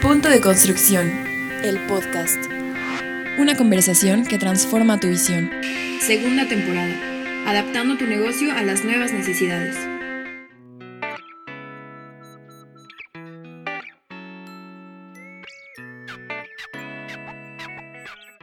Punto 0.00 0.30
de 0.30 0.40
construcción. 0.40 1.10
El 1.62 1.78
podcast. 1.80 2.42
Una 3.38 3.54
conversación 3.54 4.24
que 4.24 4.38
transforma 4.38 4.98
tu 4.98 5.08
visión. 5.08 5.50
Segunda 6.00 6.48
temporada. 6.48 6.94
Adaptando 7.46 7.98
tu 7.98 8.06
negocio 8.06 8.50
a 8.50 8.62
las 8.62 8.82
nuevas 8.82 9.12
necesidades. 9.12 9.76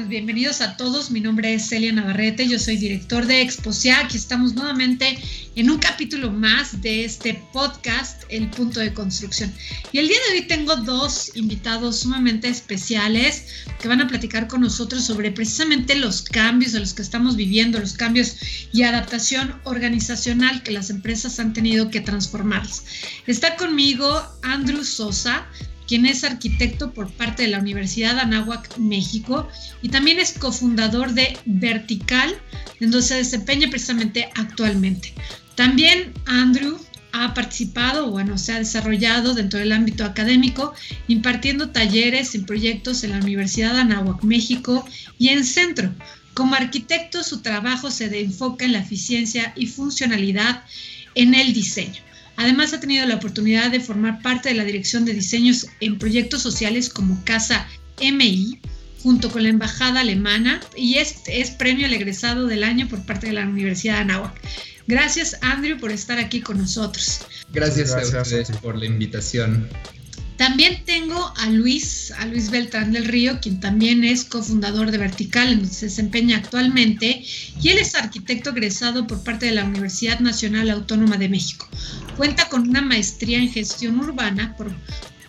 Bienvenidos 0.07 0.61
a 0.61 0.77
todos. 0.77 1.11
Mi 1.11 1.19
nombre 1.19 1.53
es 1.53 1.67
Celia 1.67 1.91
Navarrete, 1.91 2.47
yo 2.47 2.59
soy 2.59 2.77
director 2.77 3.25
de 3.25 3.41
Exposia. 3.41 3.99
Aquí 3.99 4.15
estamos 4.15 4.53
nuevamente 4.53 5.19
en 5.55 5.69
un 5.69 5.79
capítulo 5.79 6.31
más 6.31 6.81
de 6.81 7.03
este 7.03 7.43
podcast, 7.51 8.23
El 8.29 8.49
Punto 8.49 8.79
de 8.79 8.93
Construcción. 8.93 9.53
Y 9.91 9.97
el 9.97 10.07
día 10.07 10.17
de 10.29 10.39
hoy 10.39 10.47
tengo 10.47 10.77
dos 10.77 11.31
invitados 11.35 11.99
sumamente 11.99 12.47
especiales 12.47 13.47
que 13.81 13.89
van 13.89 13.99
a 13.99 14.07
platicar 14.07 14.47
con 14.47 14.61
nosotros 14.61 15.03
sobre 15.03 15.31
precisamente 15.31 15.95
los 15.95 16.21
cambios 16.21 16.71
de 16.71 16.79
los 16.79 16.93
que 16.93 17.01
estamos 17.01 17.35
viviendo, 17.35 17.79
los 17.79 17.93
cambios 17.93 18.37
y 18.71 18.83
adaptación 18.83 19.59
organizacional 19.65 20.63
que 20.63 20.71
las 20.71 20.89
empresas 20.89 21.39
han 21.39 21.51
tenido 21.51 21.89
que 21.89 21.99
transformarse. 21.99 22.83
Está 23.25 23.57
conmigo 23.57 24.23
Andrew 24.41 24.85
Sosa 24.85 25.47
quien 25.87 26.05
es 26.05 26.23
arquitecto 26.23 26.93
por 26.93 27.09
parte 27.11 27.43
de 27.43 27.49
la 27.49 27.59
Universidad 27.59 28.19
Anáhuac, 28.19 28.77
México, 28.77 29.47
y 29.81 29.89
también 29.89 30.19
es 30.19 30.33
cofundador 30.33 31.13
de 31.13 31.37
Vertical, 31.45 32.35
en 32.79 32.91
donde 32.91 33.07
se 33.07 33.15
desempeña 33.15 33.69
precisamente 33.69 34.29
actualmente. 34.35 35.13
También 35.55 36.13
Andrew 36.25 36.77
ha 37.13 37.33
participado, 37.33 38.11
bueno, 38.11 38.37
se 38.37 38.53
ha 38.53 38.59
desarrollado 38.59 39.33
dentro 39.33 39.59
del 39.59 39.71
ámbito 39.71 40.03
académico, 40.03 40.73
impartiendo 41.07 41.69
talleres 41.69 42.35
y 42.35 42.39
proyectos 42.39 43.03
en 43.03 43.11
la 43.11 43.19
Universidad 43.19 43.77
Anáhuac, 43.77 44.23
México 44.23 44.85
y 45.17 45.29
en 45.29 45.43
Centro. 45.43 45.91
Como 46.33 46.53
arquitecto, 46.53 47.23
su 47.23 47.41
trabajo 47.41 47.89
se 47.89 48.05
enfoca 48.19 48.65
en 48.65 48.73
la 48.73 48.79
eficiencia 48.79 49.53
y 49.55 49.65
funcionalidad 49.65 50.63
en 51.15 51.33
el 51.33 51.53
diseño. 51.53 52.06
Además, 52.37 52.73
ha 52.73 52.79
tenido 52.79 53.05
la 53.05 53.15
oportunidad 53.15 53.71
de 53.71 53.79
formar 53.79 54.21
parte 54.21 54.49
de 54.49 54.55
la 54.55 54.63
dirección 54.63 55.05
de 55.05 55.13
diseños 55.13 55.67
en 55.79 55.97
proyectos 55.97 56.41
sociales 56.41 56.89
como 56.89 57.23
Casa 57.25 57.67
MI, 57.99 58.59
junto 59.03 59.31
con 59.31 59.43
la 59.43 59.49
Embajada 59.49 60.01
Alemana, 60.01 60.61
y 60.75 60.95
es, 60.95 61.23
es 61.27 61.51
premio 61.51 61.85
al 61.85 61.93
egresado 61.93 62.47
del 62.47 62.63
año 62.63 62.87
por 62.87 63.05
parte 63.05 63.27
de 63.27 63.33
la 63.33 63.47
Universidad 63.47 63.95
de 63.95 64.01
Anáhuac. 64.01 64.39
Gracias, 64.87 65.37
Andrew, 65.41 65.77
por 65.79 65.91
estar 65.91 66.17
aquí 66.17 66.41
con 66.41 66.57
nosotros. 66.57 67.19
Gracias, 67.51 67.91
Gracias 67.91 68.13
a 68.13 68.21
ustedes 68.21 68.51
por 68.61 68.77
la 68.77 68.85
invitación. 68.85 69.67
También 70.37 70.83
tengo 70.85 71.33
a 71.35 71.49
Luis, 71.49 72.11
a 72.11 72.27
Luis 72.27 72.51
Beltrán 72.51 72.91
del 72.91 73.05
Río, 73.05 73.39
quien 73.41 73.59
también 73.59 74.03
es 74.03 74.23
cofundador 74.23 74.91
de 74.91 74.99
Vertical, 74.99 75.49
en 75.49 75.59
donde 75.61 75.73
se 75.73 75.87
desempeña 75.87 76.37
actualmente, 76.37 77.23
y 77.61 77.69
él 77.69 77.79
es 77.79 77.95
arquitecto 77.95 78.51
egresado 78.51 79.07
por 79.07 79.23
parte 79.23 79.47
de 79.47 79.53
la 79.53 79.65
Universidad 79.65 80.19
Nacional 80.19 80.69
Autónoma 80.69 81.17
de 81.17 81.29
México. 81.29 81.67
Cuenta 82.17 82.47
con 82.49 82.69
una 82.69 82.81
maestría 82.81 83.39
en 83.39 83.51
gestión 83.51 83.99
urbana 83.99 84.55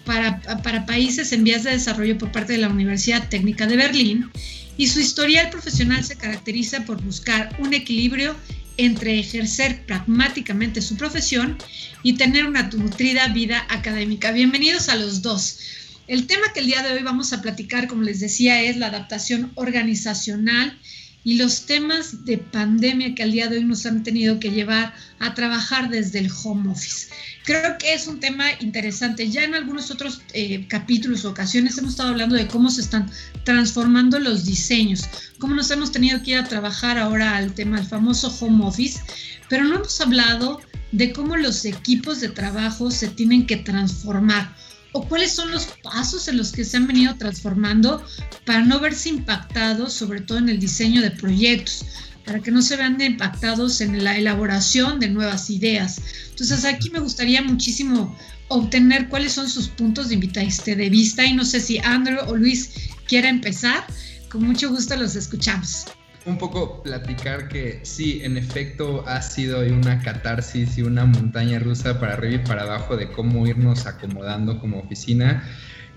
para, 0.04 0.40
para 0.62 0.84
países 0.84 1.32
en 1.32 1.42
vías 1.42 1.64
de 1.64 1.70
desarrollo 1.70 2.18
por 2.18 2.30
parte 2.30 2.52
de 2.52 2.58
la 2.58 2.68
Universidad 2.68 3.30
Técnica 3.30 3.66
de 3.66 3.76
Berlín, 3.76 4.30
y 4.76 4.88
su 4.88 5.00
historial 5.00 5.48
profesional 5.48 6.04
se 6.04 6.16
caracteriza 6.16 6.84
por 6.84 7.02
buscar 7.02 7.56
un 7.58 7.72
equilibrio 7.72 8.36
entre 8.78 9.18
ejercer 9.18 9.84
pragmáticamente 9.84 10.80
su 10.80 10.96
profesión 10.96 11.58
y 12.02 12.14
tener 12.14 12.46
una 12.46 12.62
nutrida 12.62 13.28
vida 13.28 13.66
académica. 13.68 14.30
Bienvenidos 14.30 14.88
a 14.88 14.96
los 14.96 15.20
dos. 15.20 15.58
El 16.06 16.26
tema 16.26 16.52
que 16.54 16.60
el 16.60 16.66
día 16.66 16.82
de 16.82 16.94
hoy 16.94 17.02
vamos 17.02 17.32
a 17.32 17.42
platicar, 17.42 17.88
como 17.88 18.02
les 18.02 18.20
decía, 18.20 18.62
es 18.62 18.76
la 18.76 18.86
adaptación 18.86 19.52
organizacional 19.56 20.78
y 21.24 21.36
los 21.36 21.66
temas 21.66 22.24
de 22.24 22.38
pandemia 22.38 23.14
que 23.14 23.22
al 23.22 23.32
día 23.32 23.48
de 23.48 23.58
hoy 23.58 23.64
nos 23.64 23.84
han 23.86 24.02
tenido 24.02 24.38
que 24.40 24.50
llevar 24.50 24.94
a 25.18 25.34
trabajar 25.34 25.90
desde 25.90 26.20
el 26.20 26.30
home 26.42 26.70
office. 26.70 27.08
Creo 27.44 27.76
que 27.78 27.92
es 27.92 28.06
un 28.06 28.20
tema 28.20 28.46
interesante. 28.60 29.28
Ya 29.28 29.44
en 29.44 29.54
algunos 29.54 29.90
otros 29.90 30.22
eh, 30.32 30.66
capítulos 30.68 31.24
o 31.24 31.30
ocasiones 31.30 31.76
hemos 31.78 31.92
estado 31.92 32.10
hablando 32.10 32.36
de 32.36 32.46
cómo 32.46 32.70
se 32.70 32.80
están 32.80 33.10
transformando 33.44 34.18
los 34.18 34.44
diseños, 34.44 35.08
cómo 35.38 35.54
nos 35.54 35.70
hemos 35.70 35.92
tenido 35.92 36.22
que 36.22 36.32
ir 36.32 36.38
a 36.38 36.44
trabajar 36.44 36.98
ahora 36.98 37.36
al 37.36 37.52
tema 37.52 37.78
del 37.78 37.86
famoso 37.86 38.34
home 38.40 38.64
office, 38.64 39.00
pero 39.48 39.64
no 39.64 39.76
hemos 39.76 40.00
hablado 40.00 40.60
de 40.92 41.12
cómo 41.12 41.36
los 41.36 41.64
equipos 41.64 42.20
de 42.20 42.28
trabajo 42.28 42.90
se 42.90 43.08
tienen 43.08 43.46
que 43.46 43.56
transformar 43.56 44.54
o 44.92 45.06
cuáles 45.06 45.32
son 45.32 45.50
los 45.50 45.66
pasos 45.82 46.28
en 46.28 46.36
los 46.36 46.52
que 46.52 46.64
se 46.64 46.76
han 46.76 46.86
venido 46.86 47.14
transformando 47.16 48.04
para 48.44 48.62
no 48.62 48.80
verse 48.80 49.10
impactados, 49.10 49.92
sobre 49.92 50.20
todo 50.20 50.38
en 50.38 50.48
el 50.48 50.58
diseño 50.58 51.02
de 51.02 51.10
proyectos, 51.10 51.84
para 52.24 52.40
que 52.40 52.50
no 52.50 52.62
se 52.62 52.76
vean 52.76 53.00
impactados 53.00 53.80
en 53.80 54.04
la 54.04 54.16
elaboración 54.16 55.00
de 55.00 55.08
nuevas 55.08 55.50
ideas. 55.50 56.00
Entonces 56.30 56.64
aquí 56.64 56.90
me 56.90 57.00
gustaría 57.00 57.42
muchísimo 57.42 58.16
obtener 58.48 59.08
cuáles 59.08 59.32
son 59.32 59.48
sus 59.48 59.68
puntos 59.68 60.08
de, 60.08 60.16
de 60.16 60.88
vista 60.88 61.24
y 61.24 61.34
no 61.34 61.44
sé 61.44 61.60
si 61.60 61.78
Andrew 61.78 62.20
o 62.26 62.36
Luis 62.36 62.70
quiera 63.06 63.28
empezar. 63.28 63.86
Con 64.30 64.44
mucho 64.44 64.70
gusto 64.70 64.96
los 64.96 65.16
escuchamos 65.16 65.86
un 66.28 66.38
poco 66.38 66.82
platicar 66.82 67.48
que 67.48 67.80
sí, 67.82 68.20
en 68.22 68.36
efecto 68.36 69.04
ha 69.06 69.22
sido 69.22 69.60
una 69.60 70.00
catarsis 70.02 70.78
y 70.78 70.82
una 70.82 71.04
montaña 71.06 71.58
rusa 71.58 71.98
para 71.98 72.14
arriba 72.14 72.42
y 72.42 72.46
para 72.46 72.62
abajo 72.62 72.96
de 72.96 73.10
cómo 73.10 73.46
irnos 73.46 73.86
acomodando 73.86 74.60
como 74.60 74.78
oficina. 74.78 75.42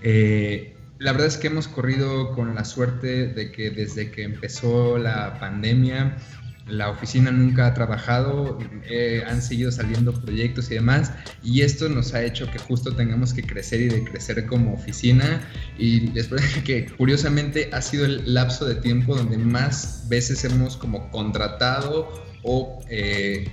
Eh, 0.02 0.74
la 0.98 1.12
verdad 1.12 1.28
es 1.28 1.36
que 1.36 1.48
hemos 1.48 1.68
corrido 1.68 2.32
con 2.32 2.54
la 2.54 2.64
suerte 2.64 3.26
de 3.28 3.52
que 3.52 3.70
desde 3.70 4.10
que 4.10 4.22
empezó 4.22 4.98
la 4.98 5.38
pandemia 5.38 6.16
la 6.66 6.90
oficina 6.90 7.30
nunca 7.30 7.66
ha 7.66 7.74
trabajado, 7.74 8.58
eh, 8.84 9.24
han 9.26 9.42
seguido 9.42 9.72
saliendo 9.72 10.12
proyectos 10.12 10.70
y 10.70 10.74
demás, 10.74 11.12
y 11.42 11.62
esto 11.62 11.88
nos 11.88 12.14
ha 12.14 12.22
hecho 12.22 12.50
que 12.50 12.58
justo 12.58 12.94
tengamos 12.94 13.32
que 13.32 13.42
crecer 13.42 13.80
y 13.80 13.88
de 13.88 14.04
crecer 14.04 14.46
como 14.46 14.74
oficina, 14.74 15.40
y 15.76 16.10
después 16.10 16.42
que 16.64 16.86
curiosamente 16.86 17.70
ha 17.72 17.82
sido 17.82 18.04
el 18.04 18.32
lapso 18.32 18.66
de 18.66 18.76
tiempo 18.76 19.16
donde 19.16 19.38
más 19.38 20.06
veces 20.08 20.44
hemos 20.44 20.76
como 20.76 21.10
contratado 21.10 22.08
o 22.42 22.84
eh, 22.90 23.48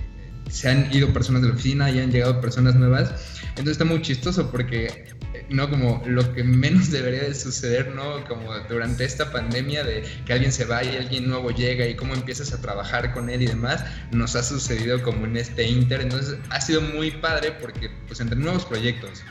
se 0.48 0.68
han 0.68 0.92
ido 0.92 1.12
personas 1.12 1.42
de 1.42 1.48
la 1.48 1.54
oficina 1.54 1.90
y 1.90 2.00
han 2.00 2.10
llegado 2.10 2.40
personas 2.40 2.74
nuevas, 2.74 3.40
entonces 3.50 3.72
está 3.72 3.84
muy 3.84 4.02
chistoso 4.02 4.50
porque 4.50 5.06
¿no? 5.50 5.68
Como 5.68 6.02
lo 6.06 6.32
que 6.32 6.44
menos 6.44 6.90
debería 6.92 7.22
de 7.22 7.34
suceder, 7.34 7.94
¿no? 7.94 8.24
Como 8.24 8.56
durante 8.68 9.04
esta 9.04 9.30
pandemia 9.30 9.84
de 9.84 10.04
que 10.24 10.32
alguien 10.32 10.52
se 10.52 10.64
va 10.64 10.82
y 10.82 10.96
alguien 10.96 11.28
nuevo 11.28 11.50
llega 11.50 11.86
y 11.86 11.94
cómo 11.94 12.14
empiezas 12.14 12.52
a 12.52 12.60
trabajar 12.60 13.12
con 13.12 13.28
él 13.28 13.42
y 13.42 13.46
demás, 13.46 13.84
nos 14.10 14.36
ha 14.36 14.42
sucedido 14.42 15.02
como 15.02 15.26
en 15.26 15.36
este 15.36 15.68
Inter. 15.68 16.00
Entonces 16.00 16.38
ha 16.50 16.60
sido 16.60 16.80
muy 16.80 17.10
padre 17.10 17.52
porque 17.60 17.90
pues 18.06 18.20
entre 18.20 18.38
nuevos 18.38 18.64
proyectos, 18.64 19.22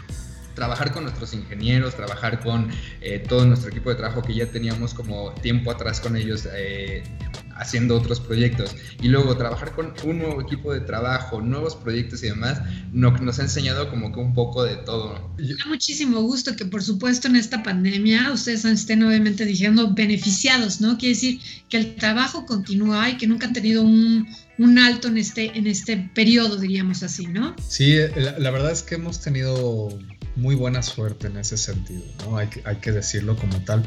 trabajar 0.55 0.91
con 0.91 1.03
nuestros 1.03 1.33
ingenieros, 1.33 1.95
trabajar 1.95 2.41
con 2.41 2.69
eh, 3.01 3.19
todo 3.19 3.45
nuestro 3.45 3.69
equipo 3.69 3.89
de 3.89 3.95
trabajo 3.95 4.21
que 4.21 4.35
ya 4.35 4.45
teníamos 4.45 4.93
como 4.93 5.31
tiempo 5.35 5.71
atrás 5.71 6.01
con 6.01 6.17
ellos 6.17 6.47
eh, 6.53 7.03
haciendo 7.59 7.95
otros 7.95 8.19
proyectos 8.19 8.75
y 9.01 9.09
luego 9.09 9.35
trabajar 9.37 9.73
con 9.73 9.93
un 10.05 10.19
nuevo 10.19 10.41
equipo 10.41 10.73
de 10.73 10.79
trabajo, 10.79 11.41
nuevos 11.41 11.75
proyectos 11.75 12.23
y 12.23 12.27
demás, 12.27 12.61
nos 12.93 13.39
ha 13.39 13.41
enseñado 13.43 13.89
como 13.89 14.11
que 14.13 14.19
un 14.19 14.33
poco 14.33 14.63
de 14.63 14.77
todo. 14.77 15.33
Me 15.37 15.47
da 15.47 15.65
muchísimo 15.67 16.21
gusto 16.21 16.55
que 16.55 16.65
por 16.65 16.81
supuesto 16.81 17.27
en 17.27 17.35
esta 17.35 17.61
pandemia 17.61 18.31
ustedes 18.31 18.65
estén 18.65 19.03
obviamente 19.03 19.45
diciendo 19.45 19.93
beneficiados, 19.93 20.79
¿no? 20.79 20.97
Quiere 20.97 21.15
decir 21.15 21.39
que 21.67 21.77
el 21.77 21.95
trabajo 21.95 22.45
continúa 22.45 23.09
y 23.09 23.17
que 23.17 23.27
nunca 23.27 23.47
han 23.47 23.53
tenido 23.53 23.83
un, 23.83 24.27
un 24.57 24.79
alto 24.79 25.09
en 25.09 25.17
este, 25.17 25.57
en 25.57 25.67
este 25.67 25.97
periodo, 26.15 26.57
diríamos 26.57 27.03
así, 27.03 27.27
¿no? 27.27 27.55
Sí, 27.67 27.97
la, 28.15 28.39
la 28.39 28.51
verdad 28.51 28.71
es 28.71 28.83
que 28.83 28.95
hemos 28.95 29.19
tenido 29.21 29.99
muy 30.35 30.55
buena 30.55 30.81
suerte 30.81 31.27
en 31.27 31.37
ese 31.37 31.57
sentido, 31.57 32.03
¿no? 32.25 32.37
Hay, 32.37 32.49
que 32.81 32.91
decirlo 32.91 33.35
como 33.35 33.63
tal. 33.63 33.83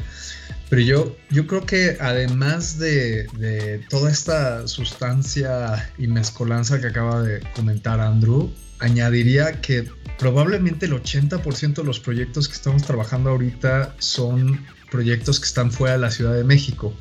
Pero 0.69 0.83
yo, 0.83 1.17
yo 1.31 1.47
creo 1.47 1.67
que 1.67 1.97
además 2.01 2.79
de, 2.79 3.27
de, 3.39 3.81
toda 3.91 4.11
esta 4.11 4.67
sustancia 4.69 5.93
y 5.99 6.07
mezcolanza 6.07 6.81
que 6.81 6.89
acaba 6.89 7.23
de 7.23 7.41
comentar 7.55 8.01
Andrew, 8.01 8.53
añadiría 8.79 9.61
que 9.61 9.89
probablemente 10.19 10.87
el 10.87 10.93
80% 10.93 11.75
de 11.75 11.85
los 11.85 12.01
proyectos 12.01 12.49
que 12.49 12.55
estamos 12.55 12.83
trabajando 12.83 13.31
ahorita 13.31 13.95
son 13.99 14.65
proyectos 14.91 15.41
que 15.41 15.47
están 15.47 15.71
fuera 15.71 15.95
de 15.95 16.01
la 16.01 16.11
Ciudad 16.11 16.35
de 16.35 16.45
México. 16.45 16.95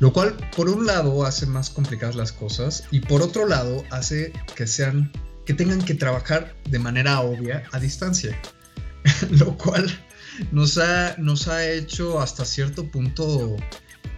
Lo 0.00 0.12
cual, 0.12 0.36
por 0.56 0.68
un 0.68 0.86
lado, 0.86 1.24
hace 1.24 1.46
más 1.46 1.70
complicadas 1.70 2.16
las 2.16 2.32
cosas 2.32 2.84
y 2.90 3.00
por 3.00 3.22
otro 3.22 3.46
lado, 3.46 3.84
hace 3.90 4.32
que 4.54 4.66
sean 4.66 5.10
que 5.46 5.54
tengan 5.54 5.82
que 5.82 5.94
trabajar 5.94 6.54
de 6.70 6.78
manera 6.78 7.20
obvia 7.20 7.64
a 7.72 7.78
distancia, 7.78 8.38
lo 9.30 9.56
cual 9.56 9.86
nos 10.52 10.78
ha, 10.78 11.16
nos 11.18 11.48
ha 11.48 11.68
hecho 11.70 12.20
hasta 12.20 12.44
cierto 12.44 12.90
punto 12.90 13.56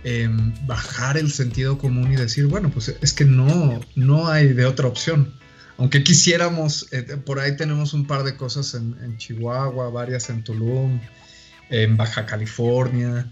em, 0.05 0.55
bajar 0.67 1.17
el 1.17 1.31
sentido 1.31 1.79
común 1.79 2.13
y 2.13 2.17
decir, 2.17 2.47
bueno, 2.47 2.71
pues 2.71 2.95
es 3.01 3.13
que 3.13 3.25
no, 3.25 3.81
no 3.95 4.29
hay 4.29 4.53
de 4.53 4.67
otra 4.67 4.87
opción. 4.89 5.35
Aunque 5.79 6.03
quisiéramos, 6.03 6.91
eh, 6.93 7.03
por 7.25 7.39
ahí 7.39 7.57
tenemos 7.57 7.93
un 7.93 8.07
par 8.07 8.23
de 8.23 8.37
cosas 8.37 8.75
en, 8.75 9.17
Chihuahua, 9.19 9.91
varias 9.91 10.31
en 10.31 10.43
Tulum 10.43 11.01
en 11.69 11.97
Baja 11.97 12.25
California. 12.27 13.31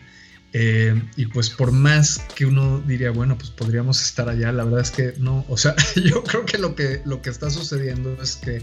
Eh, 0.56 1.02
y 1.16 1.26
pues 1.26 1.50
por 1.50 1.72
más 1.72 2.20
que 2.36 2.46
uno 2.46 2.80
diría, 2.86 3.10
bueno, 3.10 3.36
pues 3.36 3.50
podríamos 3.50 4.00
estar 4.00 4.28
allá, 4.28 4.52
la 4.52 4.62
verdad 4.62 4.82
es 4.82 4.92
que 4.92 5.14
no, 5.18 5.44
o 5.48 5.56
sea, 5.56 5.74
yo 5.96 6.22
creo 6.22 6.46
que 6.46 6.58
lo 6.58 6.76
que, 6.76 7.02
lo 7.04 7.20
que 7.20 7.30
está 7.30 7.50
sucediendo 7.50 8.16
es 8.22 8.36
que 8.36 8.62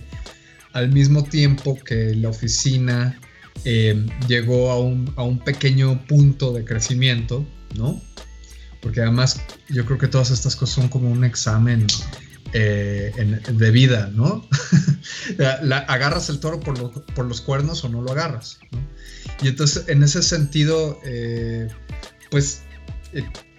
al 0.71 0.89
mismo 0.89 1.25
tiempo 1.25 1.77
que 1.77 2.15
la 2.15 2.29
oficina 2.29 3.19
eh, 3.65 4.05
llegó 4.29 4.71
a 4.71 4.79
un, 4.79 5.13
a 5.17 5.23
un, 5.23 5.39
pequeño 5.39 6.01
punto 6.07 6.53
de 6.53 6.63
crecimiento, 6.63 7.45
¿no? 7.75 8.01
Porque 8.81 9.01
además 9.01 9.41
yo 9.67 9.85
creo 9.85 9.97
que 9.97 10.07
todas 10.07 10.31
estas 10.31 10.55
cosas 10.55 10.75
son 10.75 10.87
como 10.87 11.11
un 11.11 11.25
examen 11.25 11.87
eh, 12.53 13.11
de 13.51 13.71
vida, 13.71 14.09
¿no? 14.13 14.47
agarras 15.87 16.29
el 16.29 16.39
toro 16.39 16.61
por, 16.61 17.03
por, 17.13 17.25
los 17.25 17.41
cuernos 17.41 17.83
o 17.83 17.89
no 17.89 18.01
lo 18.01 18.13
agarras, 18.13 18.59
¿no? 18.71 18.79
Y 19.41 19.49
entonces 19.49 19.85
en 19.87 20.03
ese 20.03 20.21
sentido, 20.21 20.99
eh, 21.05 21.67
pues 22.29 22.61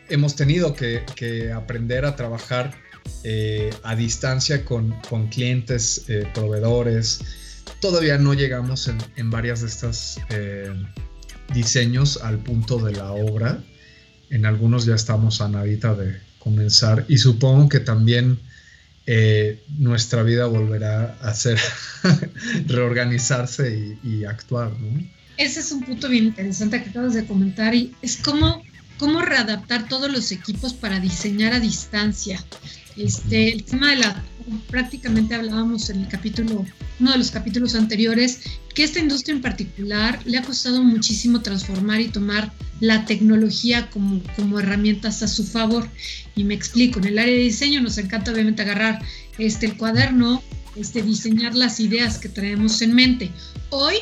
hemos 0.09 0.37
tenido 0.37 0.75
que, 0.75 1.53
aprender 1.55 2.05
a 2.05 2.17
trabajar 2.17 2.75
a 3.83 3.97
distancia 3.97 4.65
con, 4.65 4.93
con 5.09 5.29
clientes, 5.29 6.05
proveedores, 6.35 7.21
todavía 7.83 8.17
no 8.17 8.33
llegamos 8.33 8.89
en, 9.17 9.31
varias 9.31 9.61
de 9.61 9.67
estas 9.67 10.21
eh, 10.31 10.73
diseños 11.53 12.19
al 12.23 12.39
punto 12.39 12.79
de 12.79 12.93
la 12.93 13.11
obra. 13.11 13.63
En 14.31 14.47
algunos 14.47 14.87
ya 14.87 14.95
estamos 14.95 15.41
a 15.41 15.49
nadita 15.49 15.95
de 15.95 16.17
comenzar 16.39 17.05
y 17.09 17.19
supongo 17.19 17.69
que 17.69 17.81
también 17.81 18.39
eh, 19.07 19.63
nuestra 19.79 20.23
vida 20.23 20.47
volverá 20.47 21.19
a 21.21 21.35
ser 21.35 21.59
reorganizarse 22.67 23.99
y, 24.03 24.25
actuar. 24.25 24.71
Ese 25.37 25.61
es 25.61 25.73
un 25.73 25.81
punto 25.83 26.09
bien 26.09 26.25
interesante 26.25 26.83
que 26.83 26.91
acabas 26.91 27.15
de 27.15 27.27
comentar 27.27 27.75
y 27.75 27.95
es 28.03 28.17
cómo, 28.17 28.63
cómo 28.99 29.21
readaptar 29.23 29.89
todos 29.89 30.11
los 30.11 30.31
equipos 30.31 30.75
para 30.75 31.01
diseñar 31.01 31.55
a 31.55 31.61
distancia. 31.61 32.45
Este, 32.97 33.53
el 33.53 33.65
tema 33.65 33.91
de 33.91 33.97
la, 33.97 34.23
prácticamente 34.69 35.35
hablábamos 35.35 35.89
en 35.89 36.03
el 36.03 36.09
capítulo, 36.09 36.67
uno 37.01 37.13
de 37.13 37.19
los 37.19 37.31
capítulos 37.31 37.75
anteriores, 37.75 38.41
que 38.75 38.85
esta 38.85 39.01
industria 39.01 39.35
en 39.35 39.43
particular 39.43 40.21
le 40.27 40.39
ha 40.39 40.43
costado 40.43 40.83
muchísimo 40.83 41.41
transformar 41.41 42.01
y 42.01 42.09
tomar 42.09 42.53
la 42.81 43.07
tecnología 43.07 43.89
como, 43.91 44.23
como 44.37 44.61
herramientas 44.61 45.23
a 45.23 45.29
su 45.29 45.45
favor. 45.45 45.89
Y 46.37 46.45
me 46.45 46.55
explico, 46.55 46.99
en 46.99 47.07
el 47.07 47.19
área 47.19 47.35
de 47.35 47.41
diseño 47.41 47.81
nos 47.81 47.97
encanta 47.97 48.33
obviamente 48.33 48.63
agarrar 48.63 49.01
este, 49.39 49.67
el 49.67 49.77
cuaderno, 49.77 50.43
este, 50.77 51.03
diseñar 51.03 51.55
las 51.55 51.81
ideas 51.81 52.19
que 52.19 52.29
traemos 52.29 52.83
en 52.83 52.95
mente. 52.95 53.31
Hoy 53.71 53.97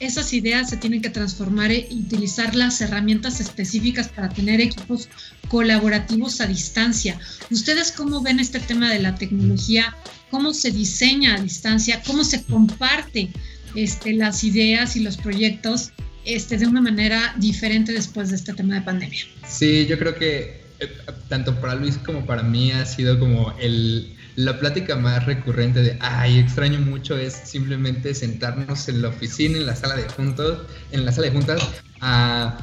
esas 0.00 0.32
ideas 0.32 0.70
se 0.70 0.78
tienen 0.78 1.02
que 1.02 1.10
transformar 1.10 1.70
e 1.70 1.86
utilizar 1.92 2.54
las 2.54 2.80
herramientas 2.80 3.38
específicas 3.38 4.08
para 4.08 4.30
tener 4.30 4.60
equipos 4.60 5.08
colaborativos 5.48 6.40
a 6.40 6.46
distancia. 6.46 7.18
¿Ustedes 7.50 7.92
cómo 7.92 8.22
ven 8.22 8.40
este 8.40 8.60
tema 8.60 8.90
de 8.90 8.98
la 8.98 9.14
tecnología? 9.14 9.94
¿Cómo 10.30 10.54
se 10.54 10.70
diseña 10.70 11.34
a 11.34 11.40
distancia? 11.40 12.02
¿Cómo 12.06 12.24
se 12.24 12.42
comparte 12.44 13.28
este, 13.74 14.14
las 14.14 14.42
ideas 14.42 14.96
y 14.96 15.00
los 15.00 15.18
proyectos 15.18 15.92
este, 16.24 16.56
de 16.56 16.66
una 16.66 16.80
manera 16.80 17.34
diferente 17.38 17.92
después 17.92 18.30
de 18.30 18.36
este 18.36 18.54
tema 18.54 18.76
de 18.76 18.80
pandemia? 18.80 19.20
Sí, 19.46 19.86
yo 19.86 19.98
creo 19.98 20.14
que 20.14 20.62
eh, 20.80 20.88
tanto 21.28 21.60
para 21.60 21.74
Luis 21.74 21.98
como 21.98 22.24
para 22.24 22.42
mí 22.42 22.72
ha 22.72 22.86
sido 22.86 23.18
como 23.18 23.54
el 23.58 24.16
la 24.36 24.58
plática 24.58 24.96
más 24.96 25.26
recurrente 25.26 25.82
de, 25.82 25.98
ay, 26.00 26.38
extraño 26.38 26.80
mucho 26.80 27.16
es 27.16 27.34
simplemente 27.34 28.14
sentarnos 28.14 28.88
en 28.88 29.02
la 29.02 29.08
oficina, 29.08 29.58
en 29.58 29.66
la 29.66 29.76
sala 29.76 29.96
de 29.96 30.08
juntos, 30.08 30.66
en 30.92 31.04
la 31.04 31.12
sala 31.12 31.28
de 31.28 31.32
juntas, 31.32 31.62
a, 32.00 32.58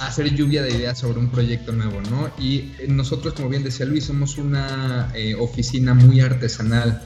hacer 0.00 0.32
lluvia 0.34 0.62
de 0.62 0.70
ideas 0.70 0.98
sobre 0.98 1.18
un 1.18 1.30
proyecto 1.30 1.72
nuevo, 1.72 2.00
¿no? 2.02 2.30
Y 2.38 2.72
nosotros, 2.86 3.34
como 3.34 3.48
bien 3.48 3.64
decía 3.64 3.84
Luis, 3.86 4.04
somos 4.04 4.38
una 4.38 5.10
eh, 5.14 5.34
oficina 5.34 5.94
muy 5.94 6.20
artesanal. 6.20 7.02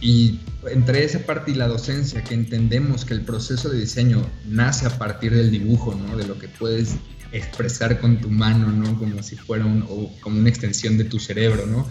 Y 0.00 0.40
entre 0.70 1.04
esa 1.04 1.20
parte 1.20 1.52
y 1.52 1.54
la 1.54 1.66
docencia, 1.66 2.22
que 2.22 2.34
entendemos 2.34 3.04
que 3.04 3.14
el 3.14 3.22
proceso 3.22 3.70
de 3.70 3.80
diseño 3.80 4.24
nace 4.46 4.86
a 4.86 4.98
partir 4.98 5.34
del 5.34 5.50
dibujo, 5.50 5.94
¿no? 5.94 6.16
De 6.16 6.26
lo 6.26 6.38
que 6.38 6.48
puedes 6.48 6.96
expresar 7.32 8.00
con 8.00 8.20
tu 8.20 8.30
mano, 8.30 8.68
¿no? 8.68 8.98
Como 8.98 9.22
si 9.22 9.36
fuera 9.36 9.64
un, 9.64 9.84
o 9.88 10.10
como 10.20 10.38
una 10.38 10.48
extensión 10.48 10.96
de 10.98 11.04
tu 11.04 11.18
cerebro, 11.18 11.66
¿no? 11.66 11.86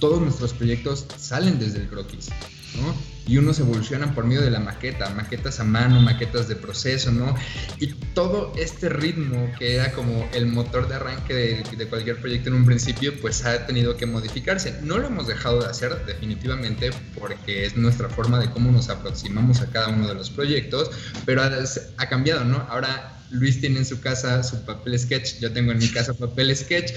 Todos 0.00 0.20
nuestros 0.20 0.52
proyectos 0.52 1.06
salen 1.16 1.58
desde 1.58 1.78
el 1.78 1.88
croquis, 1.88 2.30
¿no? 2.76 2.94
Y 3.26 3.36
unos 3.36 3.60
evolucionan 3.60 4.14
por 4.14 4.24
medio 4.24 4.40
de 4.40 4.50
la 4.50 4.58
maqueta, 4.58 5.10
maquetas 5.10 5.60
a 5.60 5.64
mano, 5.64 6.00
maquetas 6.00 6.48
de 6.48 6.56
proceso, 6.56 7.12
¿no? 7.12 7.36
Y 7.78 7.88
todo 8.14 8.52
este 8.56 8.88
ritmo 8.88 9.52
que 9.58 9.76
era 9.76 9.92
como 9.92 10.28
el 10.32 10.46
motor 10.46 10.88
de 10.88 10.96
arranque 10.96 11.62
de, 11.76 11.86
cualquier 11.86 12.18
proyecto 12.18 12.48
en 12.48 12.56
un 12.56 12.64
principio, 12.64 13.12
pues 13.20 13.44
ha 13.44 13.66
tenido 13.66 13.96
que 13.96 14.06
modificarse. 14.06 14.80
No 14.82 14.98
lo 14.98 15.06
hemos 15.06 15.28
dejado 15.28 15.60
de 15.60 15.66
hacer 15.66 16.04
definitivamente 16.06 16.90
porque 17.18 17.66
es 17.66 17.76
nuestra 17.76 18.08
forma 18.08 18.40
de 18.40 18.50
cómo 18.50 18.72
nos 18.72 18.88
aproximamos 18.88 19.60
a 19.60 19.66
cada 19.70 19.88
uno 19.88 20.08
de 20.08 20.14
los 20.14 20.30
proyectos, 20.30 20.90
pero 21.24 21.42
ha, 21.42 21.50
ha 21.98 22.08
cambiado, 22.08 22.44
¿no? 22.44 22.66
Ahora 22.68 23.19
Luis 23.30 23.60
tiene 23.60 23.78
en 23.78 23.84
su 23.84 24.00
casa 24.00 24.42
su 24.42 24.64
papel 24.64 24.98
sketch, 24.98 25.38
yo 25.40 25.52
tengo 25.52 25.72
en 25.72 25.78
mi 25.78 25.88
casa 25.88 26.14
papel 26.14 26.54
sketch. 26.56 26.92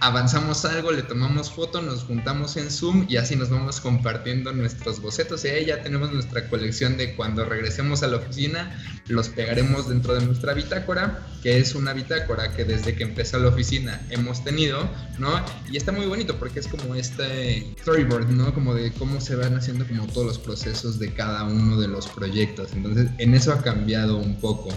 Avanzamos 0.00 0.64
algo, 0.64 0.92
le 0.92 1.02
tomamos 1.02 1.50
foto, 1.50 1.82
nos 1.82 2.04
juntamos 2.04 2.56
en 2.56 2.70
Zoom 2.70 3.06
y 3.08 3.16
así 3.16 3.34
nos 3.34 3.50
vamos 3.50 3.80
compartiendo 3.80 4.52
nuestros 4.52 5.02
bocetos. 5.02 5.44
Y 5.44 5.48
ahí 5.48 5.66
ya 5.66 5.82
tenemos 5.82 6.12
nuestra 6.12 6.48
colección 6.48 6.96
de 6.96 7.16
cuando 7.16 7.44
regresemos 7.44 8.04
a 8.04 8.06
la 8.06 8.18
oficina, 8.18 8.80
los 9.08 9.28
pegaremos 9.28 9.88
dentro 9.88 10.14
de 10.14 10.24
nuestra 10.24 10.54
bitácora, 10.54 11.26
que 11.42 11.58
es 11.58 11.74
una 11.74 11.94
bitácora 11.94 12.54
que 12.54 12.64
desde 12.64 12.94
que 12.94 13.02
empezó 13.02 13.40
la 13.40 13.48
oficina 13.48 14.00
hemos 14.10 14.44
tenido, 14.44 14.88
¿no? 15.18 15.44
Y 15.68 15.76
está 15.76 15.90
muy 15.90 16.06
bonito 16.06 16.38
porque 16.38 16.60
es 16.60 16.68
como 16.68 16.94
este 16.94 17.74
storyboard, 17.80 18.28
¿no? 18.28 18.54
Como 18.54 18.76
de 18.76 18.92
cómo 18.92 19.20
se 19.20 19.34
van 19.34 19.56
haciendo 19.56 19.84
como 19.84 20.06
todos 20.06 20.28
los 20.28 20.38
procesos 20.38 21.00
de 21.00 21.12
cada 21.12 21.42
uno 21.42 21.76
de 21.80 21.88
los 21.88 22.06
proyectos. 22.06 22.72
Entonces, 22.72 23.10
en 23.18 23.34
eso 23.34 23.52
ha 23.52 23.62
cambiado 23.62 24.18
un 24.18 24.38
poco. 24.40 24.68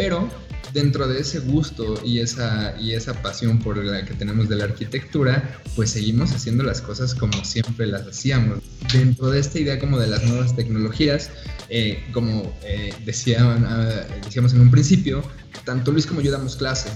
Pero 0.00 0.26
dentro 0.72 1.06
de 1.06 1.20
ese 1.20 1.40
gusto 1.40 2.00
y 2.02 2.20
esa, 2.20 2.74
y 2.80 2.92
esa 2.92 3.20
pasión 3.20 3.58
por 3.58 3.76
la 3.76 4.02
que 4.02 4.14
tenemos 4.14 4.48
de 4.48 4.56
la 4.56 4.64
arquitectura, 4.64 5.60
pues 5.76 5.90
seguimos 5.90 6.32
haciendo 6.32 6.64
las 6.64 6.80
cosas 6.80 7.14
como 7.14 7.44
siempre 7.44 7.86
las 7.86 8.06
hacíamos. 8.06 8.60
Dentro 8.94 9.28
de 9.28 9.40
esta 9.40 9.58
idea 9.58 9.78
como 9.78 9.98
de 9.98 10.06
las 10.06 10.24
nuevas 10.24 10.56
tecnologías, 10.56 11.28
eh, 11.68 12.02
como 12.14 12.50
eh, 12.62 12.94
ah, 13.36 14.06
decíamos 14.24 14.54
en 14.54 14.62
un 14.62 14.70
principio, 14.70 15.22
tanto 15.66 15.92
Luis 15.92 16.06
como 16.06 16.22
yo 16.22 16.32
damos 16.32 16.56
clase, 16.56 16.88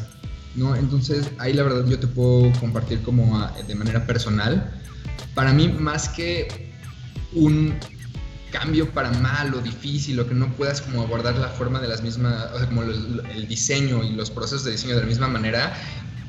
¿no? 0.55 0.75
Entonces 0.75 1.27
ahí 1.37 1.53
la 1.53 1.65
verdad 1.65 1.85
yo 1.87 1.99
te 1.99 2.07
puedo 2.07 2.51
compartir 2.59 3.03
como 3.03 3.39
ah, 3.39 3.55
de 3.69 3.75
manera 3.75 4.07
personal. 4.07 4.81
Para 5.35 5.53
mí 5.53 5.69
más 5.69 6.09
que 6.09 6.73
un 7.35 7.75
cambio 8.55 8.89
para 8.91 9.11
mal 9.11 9.53
o 9.53 9.61
difícil 9.61 10.21
o 10.21 10.29
que 10.29 10.35
no 10.35 10.49
puedas 10.55 10.81
como 10.81 11.03
abordar 11.03 11.37
la 11.37 11.49
forma 11.49 11.81
de 11.81 11.89
las 11.89 12.03
mismas, 12.03 12.53
o 12.53 12.59
sea, 12.59 12.67
como 12.69 12.85
el, 12.85 13.49
diseño 13.49 14.05
y 14.05 14.13
los 14.13 14.31
procesos 14.31 14.65
de 14.65 14.71
diseño 14.71 14.95
de 14.95 15.01
la 15.01 15.07
misma 15.09 15.27
manera, 15.27 15.75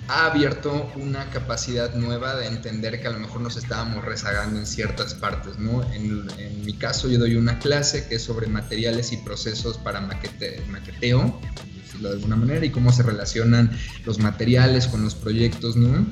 ha 0.07 0.25
abierto 0.25 0.91
una 0.95 1.29
capacidad 1.29 1.93
nueva 1.93 2.35
de 2.35 2.47
entender 2.47 2.99
que 2.99 3.07
a 3.07 3.11
lo 3.11 3.19
mejor 3.19 3.41
nos 3.41 3.57
estábamos 3.57 4.03
rezagando 4.03 4.59
en 4.59 4.65
ciertas 4.65 5.13
partes, 5.13 5.59
¿no? 5.59 5.83
En, 5.93 6.25
mi 6.65 6.73
caso 6.73 7.07
yo 7.07 7.19
doy 7.19 7.35
una 7.35 7.59
clase 7.59 8.07
que 8.07 8.15
es 8.15 8.23
sobre 8.23 8.47
materiales 8.47 9.11
y 9.11 9.17
procesos 9.17 9.77
para 9.77 10.01
maquete, 10.01 10.63
maqueteo, 10.71 11.39
decirlo 11.79 12.09
de 12.09 12.15
alguna 12.15 12.37
manera, 12.37 12.65
y 12.65 12.71
cómo 12.71 12.91
se 12.91 13.03
relacionan 13.03 13.69
los 14.03 14.17
materiales 14.17 14.87
con 14.87 15.03
los 15.03 15.13
proyectos, 15.13 15.75
¿no? 15.75 16.07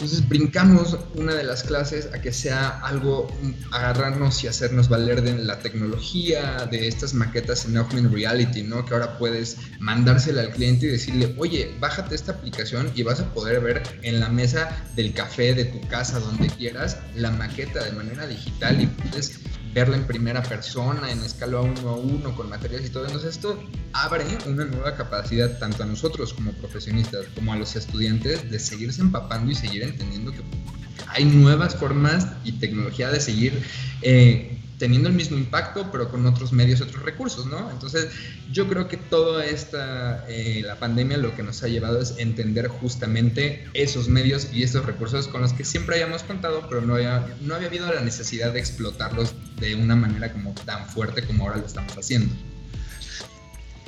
Entonces 0.00 0.26
brincamos 0.26 0.96
una 1.14 1.34
de 1.34 1.44
las 1.44 1.62
clases 1.62 2.08
a 2.14 2.22
que 2.22 2.32
sea 2.32 2.80
algo, 2.80 3.28
agarrarnos 3.70 4.42
y 4.42 4.46
hacernos 4.46 4.88
valer 4.88 5.20
de 5.20 5.34
la 5.44 5.58
tecnología, 5.58 6.66
de 6.70 6.88
estas 6.88 7.12
maquetas 7.12 7.66
en 7.66 7.76
Augmented 7.76 8.10
Reality, 8.10 8.62
¿no? 8.62 8.86
Que 8.86 8.94
ahora 8.94 9.18
puedes 9.18 9.58
mandársela 9.78 10.40
al 10.40 10.52
cliente 10.52 10.86
y 10.86 10.88
decirle, 10.88 11.34
oye, 11.36 11.76
bájate 11.80 12.14
esta 12.14 12.32
aplicación 12.32 12.90
y 12.94 13.02
vas 13.02 13.20
a 13.20 13.34
poder 13.34 13.60
ver 13.60 13.82
en 14.00 14.20
la 14.20 14.30
mesa 14.30 14.74
del 14.96 15.12
café 15.12 15.52
de 15.52 15.66
tu 15.66 15.86
casa, 15.86 16.18
donde 16.18 16.48
quieras, 16.48 16.96
la 17.14 17.30
maqueta 17.30 17.84
de 17.84 17.92
manera 17.92 18.26
digital 18.26 18.80
y 18.80 18.86
puedes 18.86 19.38
verla 19.72 19.96
en 19.96 20.06
primera 20.06 20.42
persona, 20.42 21.10
en 21.10 21.20
escala 21.20 21.60
uno 21.60 21.88
a 21.90 21.96
uno, 21.96 22.34
con 22.34 22.48
materiales 22.48 22.88
y 22.88 22.92
todo. 22.92 23.06
Entonces 23.06 23.36
esto 23.36 23.62
abre 23.92 24.24
una 24.46 24.64
nueva 24.64 24.96
capacidad 24.96 25.58
tanto 25.58 25.82
a 25.82 25.86
nosotros 25.86 26.34
como 26.34 26.52
profesionistas, 26.52 27.26
como 27.34 27.52
a 27.52 27.56
los 27.56 27.76
estudiantes, 27.76 28.50
de 28.50 28.58
seguirse 28.58 29.00
empapando 29.00 29.50
y 29.50 29.54
seguir 29.54 29.82
entendiendo 29.82 30.32
que 30.32 30.42
hay 31.08 31.24
nuevas 31.24 31.74
formas 31.74 32.26
y 32.44 32.52
tecnología 32.52 33.10
de 33.10 33.20
seguir 33.20 33.62
eh, 34.02 34.58
teniendo 34.80 35.10
el 35.10 35.14
mismo 35.14 35.36
impacto, 35.36 35.90
pero 35.92 36.08
con 36.08 36.24
otros 36.24 36.52
medios, 36.54 36.80
otros 36.80 37.04
recursos, 37.04 37.44
¿no? 37.44 37.70
Entonces, 37.70 38.08
yo 38.50 38.66
creo 38.66 38.88
que 38.88 38.96
toda 38.96 39.44
esta, 39.44 40.24
eh, 40.26 40.62
la 40.64 40.76
pandemia 40.76 41.18
lo 41.18 41.36
que 41.36 41.42
nos 41.42 41.62
ha 41.62 41.68
llevado 41.68 42.00
es 42.00 42.14
entender 42.16 42.66
justamente 42.68 43.68
esos 43.74 44.08
medios 44.08 44.48
y 44.54 44.62
esos 44.62 44.86
recursos 44.86 45.28
con 45.28 45.42
los 45.42 45.52
que 45.52 45.66
siempre 45.66 45.96
hayamos 45.96 46.22
contado, 46.22 46.66
pero 46.66 46.80
no 46.80 46.94
había, 46.94 47.26
no 47.42 47.54
había 47.54 47.68
habido 47.68 47.92
la 47.92 48.00
necesidad 48.00 48.54
de 48.54 48.60
explotarlos 48.60 49.34
de 49.60 49.74
una 49.74 49.96
manera 49.96 50.32
como 50.32 50.54
tan 50.54 50.88
fuerte 50.88 51.26
como 51.26 51.44
ahora 51.44 51.58
lo 51.58 51.66
estamos 51.66 51.92
haciendo. 51.98 52.34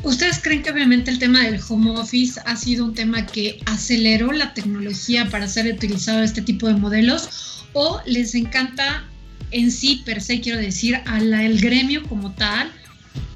¿Ustedes 0.03 0.41
creen 0.43 0.63
que 0.63 0.73
obviamente 0.73 1.11
el 1.11 1.19
tema 1.19 1.43
del 1.43 1.59
home 1.67 1.99
office 1.99 2.39
ha 2.45 2.57
sido 2.57 2.85
un 2.85 2.93
tema 2.93 3.25
que 3.25 3.63
aceleró 3.65 4.31
la 4.33 4.53
tecnología 4.53 5.31
para 5.31 5.49
ser 5.49 5.73
utilizado 5.73 6.23
este 6.23 6.43
tipo 6.43 6.67
de 6.67 6.75
modelos? 6.75 7.65
¿O 7.73 8.03
les 8.05 8.35
encanta 8.35 9.09
en 9.53 9.71
sí, 9.71 10.03
per 10.05 10.21
se, 10.21 10.41
quiero 10.41 10.59
decir, 10.59 10.97
al 11.07 11.59
gremio 11.59 12.03
como 12.09 12.33
tal, 12.33 12.73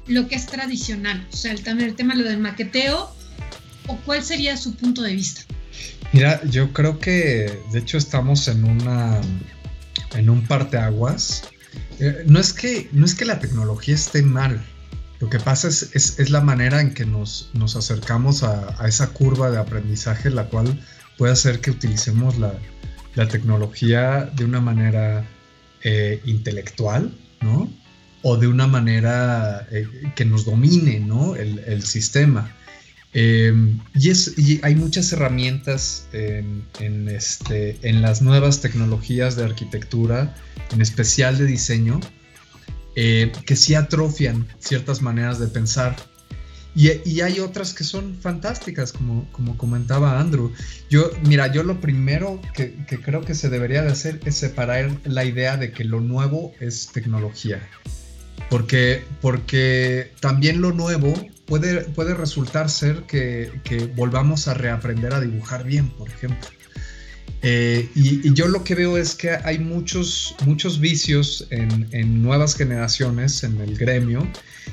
lo 0.07 0.27
que 0.27 0.35
es 0.35 0.45
tradicional? 0.47 1.25
O 1.31 1.35
sea, 1.35 1.51
el, 1.51 1.81
el 1.81 1.95
tema 1.95 2.15
lo 2.15 2.23
del 2.23 2.39
maqueteo, 2.39 3.13
¿o 3.87 3.97
cuál 3.97 4.23
sería 4.23 4.57
su 4.57 4.75
punto 4.75 5.01
de 5.01 5.13
vista? 5.13 5.41
Mira, 6.13 6.41
yo 6.45 6.71
creo 6.73 6.99
que 6.99 7.61
de 7.71 7.79
hecho 7.79 7.97
estamos 7.97 8.47
en 8.47 8.63
una 8.63 9.21
en 10.15 10.29
un 10.29 10.45
parteaguas. 10.45 11.43
Eh, 11.99 12.23
no 12.25 12.39
es 12.39 12.53
que 12.53 12.89
no 12.91 13.05
es 13.05 13.13
que 13.13 13.25
la 13.25 13.39
tecnología 13.39 13.95
esté 13.95 14.21
mal. 14.21 14.63
Lo 15.19 15.29
que 15.29 15.39
pasa 15.39 15.67
es, 15.67 15.93
es, 15.93 16.29
la 16.29 16.41
manera 16.41 16.79
en 16.79 16.93
que 16.93 17.03
nos, 17.03 17.49
nos 17.53 17.75
acercamos 17.75 18.43
a, 18.43 18.75
esa 18.87 19.07
curva 19.07 19.49
de 19.49 19.57
aprendizaje, 19.57 20.29
la 20.29 20.45
cual 20.45 20.79
puede 21.17 21.33
hacer 21.33 21.59
que 21.59 21.71
utilicemos 21.71 22.37
la, 22.37 22.53
la 23.15 23.27
tecnología 23.27 24.29
de 24.35 24.45
una 24.45 24.61
manera 24.61 25.27
eh, 25.89 26.19
intelectual, 26.25 27.13
¿no? 27.39 27.71
O 28.21 28.35
de 28.35 28.47
una 28.47 28.67
manera 28.67 29.65
eh, 29.71 29.87
que 30.17 30.25
nos 30.25 30.43
domine, 30.43 30.99
¿no? 30.99 31.37
El, 31.37 31.81
sistema. 31.81 32.53
Em, 33.13 33.79
y, 33.95 34.59
hay 34.63 34.75
muchas 34.75 35.13
herramientas 35.13 36.09
en, 36.11 37.07
este, 37.07 37.77
en 37.83 38.01
las 38.01 38.21
nuevas 38.21 38.59
tecnologías 38.59 39.37
de 39.37 39.45
arquitectura, 39.45 40.35
en 40.73 40.81
especial 40.81 41.37
de 41.37 41.45
diseño, 41.45 42.01
eh, 42.97 43.31
que 43.45 43.55
sí 43.55 43.73
atrofian 43.73 44.45
ciertas 44.59 45.01
maneras 45.01 45.39
de 45.39 45.47
pensar. 45.47 45.95
Y, 46.75 47.21
hay 47.21 47.39
otras 47.39 47.73
que 47.73 47.83
son 47.83 48.15
fantásticas, 48.21 48.93
como, 48.93 49.27
como 49.31 49.57
comentaba 49.57 50.19
Andrew. 50.19 50.53
Yo, 50.89 51.09
mira, 51.25 51.51
yo 51.51 51.63
lo 51.63 51.81
primero 51.81 52.39
que, 52.53 52.75
creo 53.03 53.21
que 53.21 53.33
se 53.33 53.49
debería 53.49 53.81
de 53.81 53.91
hacer 53.91 54.19
es 54.25 54.35
separar 54.35 54.91
la 55.03 55.25
idea 55.25 55.57
de 55.57 55.71
que 55.71 55.83
lo 55.83 56.01
nuevo 56.01 56.53
es 56.59 56.89
tecnología. 56.93 57.67
Porque, 58.51 59.03
porque 59.21 60.11
también 60.19 60.61
lo 60.61 60.71
nuevo 60.71 61.13
puede, 61.47 61.81
puede 61.81 62.13
resultar 62.13 62.69
ser 62.69 63.03
que, 63.03 63.51
volvamos 63.95 64.47
a 64.47 64.53
reaprender 64.53 65.13
a 65.13 65.19
dibujar 65.19 65.63
bien, 65.63 65.89
por 65.89 66.09
ejemplo. 66.09 66.47
Eh, 67.41 67.89
y, 67.95 68.33
yo 68.33 68.47
lo 68.47 68.63
que 68.63 68.75
veo 68.75 68.97
es 68.97 69.15
que 69.15 69.31
hay 69.31 69.59
muchos, 69.59 70.35
muchos 70.45 70.79
vicios 70.79 71.47
en, 71.49 72.21
nuevas 72.21 72.55
generaciones, 72.55 73.43
en 73.43 73.59
el 73.61 73.77
gremio, 73.77 74.27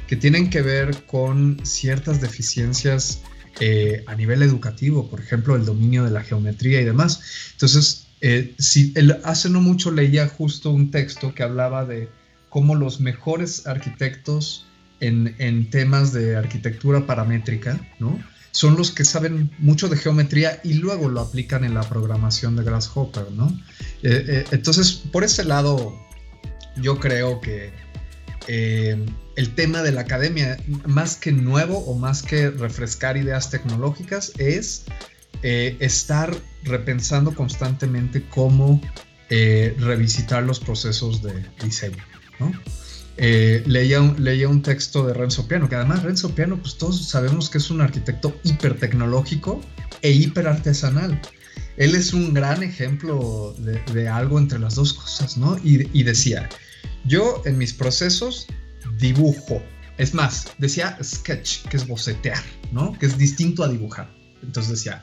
que 0.07 0.17
tienen 0.17 0.51
que 0.51 0.63
ver 0.63 1.05
con 1.07 1.61
ciertas 1.65 2.21
deficiencias 2.21 3.23
eh, 3.61 4.03
a 4.07 4.17
nivel 4.17 4.43
educativo, 4.43 5.09
por 5.09 5.21
ejemplo, 5.21 5.55
el 5.55 5.65
dominio 5.65 6.05
de 6.05 6.11
la 6.11 6.23
geometría 6.23 6.81
y 6.81 6.85
demás. 6.85 7.21
Entonces, 7.53 8.09
eh, 8.21 8.55
si, 8.59 8.93
hace 9.23 9.49
no 9.49 9.61
mucho 9.61 9.91
leía 9.91 10.27
justo 10.29 10.71
un 10.71 10.91
texto 10.91 11.35
que 11.35 11.43
hablaba 11.43 11.85
de 11.85 12.09
cómo 12.49 12.75
los 12.75 13.01
mejores 13.01 13.67
arquitectos 13.67 14.67
en, 15.01 15.69
temas 15.71 16.13
de 16.13 16.37
arquitectura 16.37 17.07
paramétrica, 17.07 17.79
¿no? 17.99 18.19
Son 18.53 18.77
los 18.77 18.91
que 18.91 19.05
saben 19.05 19.51
mucho 19.59 19.89
de 19.89 19.97
geometría 19.97 20.61
y 20.65 20.75
luego 20.75 21.09
lo 21.09 21.21
aplican 21.21 21.65
en 21.65 21.75
la 21.75 21.83
programación 21.83 22.57
de 22.57 22.65
Grasshopper, 22.65 23.31
¿no? 23.33 23.57
Eh, 24.03 24.45
entonces, 24.53 24.93
por 24.93 25.25
ese 25.25 25.45
lado, 25.45 25.95
yo 26.77 26.99
creo 26.99 27.41
que 27.41 27.73
eh, 28.49 28.97
el 29.37 29.55
tema 29.55 29.83
de 29.83 29.93
la 29.93 30.03
academia, 30.03 30.57
más 30.87 31.17
que 31.17 31.33
nuevo 31.33 31.79
o 31.79 31.95
más 31.95 32.23
que 32.23 32.51
refrescar 32.51 33.17
ideas 33.17 33.51
tecnológicas, 33.51 34.33
es 34.39 34.85
estar 35.43 36.35
repensando 36.63 37.35
constantemente 37.35 38.25
cómo 38.31 38.81
revisitar 39.29 40.43
los 40.43 40.59
procesos 40.59 41.23
de 41.23 41.35
diseño, 41.61 42.03
¿no? 42.41 42.51
Eh, 43.17 43.63
leía, 43.67 44.01
un, 44.01 44.63
texto 44.63 45.07
de 45.07 45.15
Renzo 45.15 45.47
Piano, 45.47 45.69
que 45.69 45.77
además 45.77 46.03
Renzo 46.03 46.35
Piano, 46.35 46.59
pues 46.61 46.77
todos 46.77 47.07
sabemos 47.09 47.49
que 47.49 47.59
es 47.59 47.71
un 47.71 47.81
arquitecto 47.81 48.37
hipertecnológico 48.43 49.61
e 50.03 50.11
hiperartesanal. 50.11 51.21
Él 51.77 51.95
es 51.95 52.13
un 52.13 52.35
gran 52.35 52.63
ejemplo 52.63 53.55
de, 53.59 54.09
algo 54.09 54.39
entre 54.39 54.59
las 54.59 54.75
dos 54.75 54.95
cosas, 54.95 55.37
¿no? 55.37 55.59
Y, 55.63 56.03
decía, 56.03 56.49
yo 57.05 57.43
en 57.45 57.59
mis 57.59 57.73
procesos 57.73 58.47
dibujo. 58.99 59.63
Es 59.99 60.15
más, 60.15 60.49
decía 60.59 60.99
sketch, 61.03 61.63
que 61.69 61.77
es 61.77 61.87
bocetear, 61.87 62.43
¿no? 62.73 62.93
Que 62.99 63.07
es 63.07 63.17
distinto 63.17 63.63
a 63.63 63.69
dibujar. 63.69 64.13
Entonces 64.43 64.73
decía, 64.73 65.03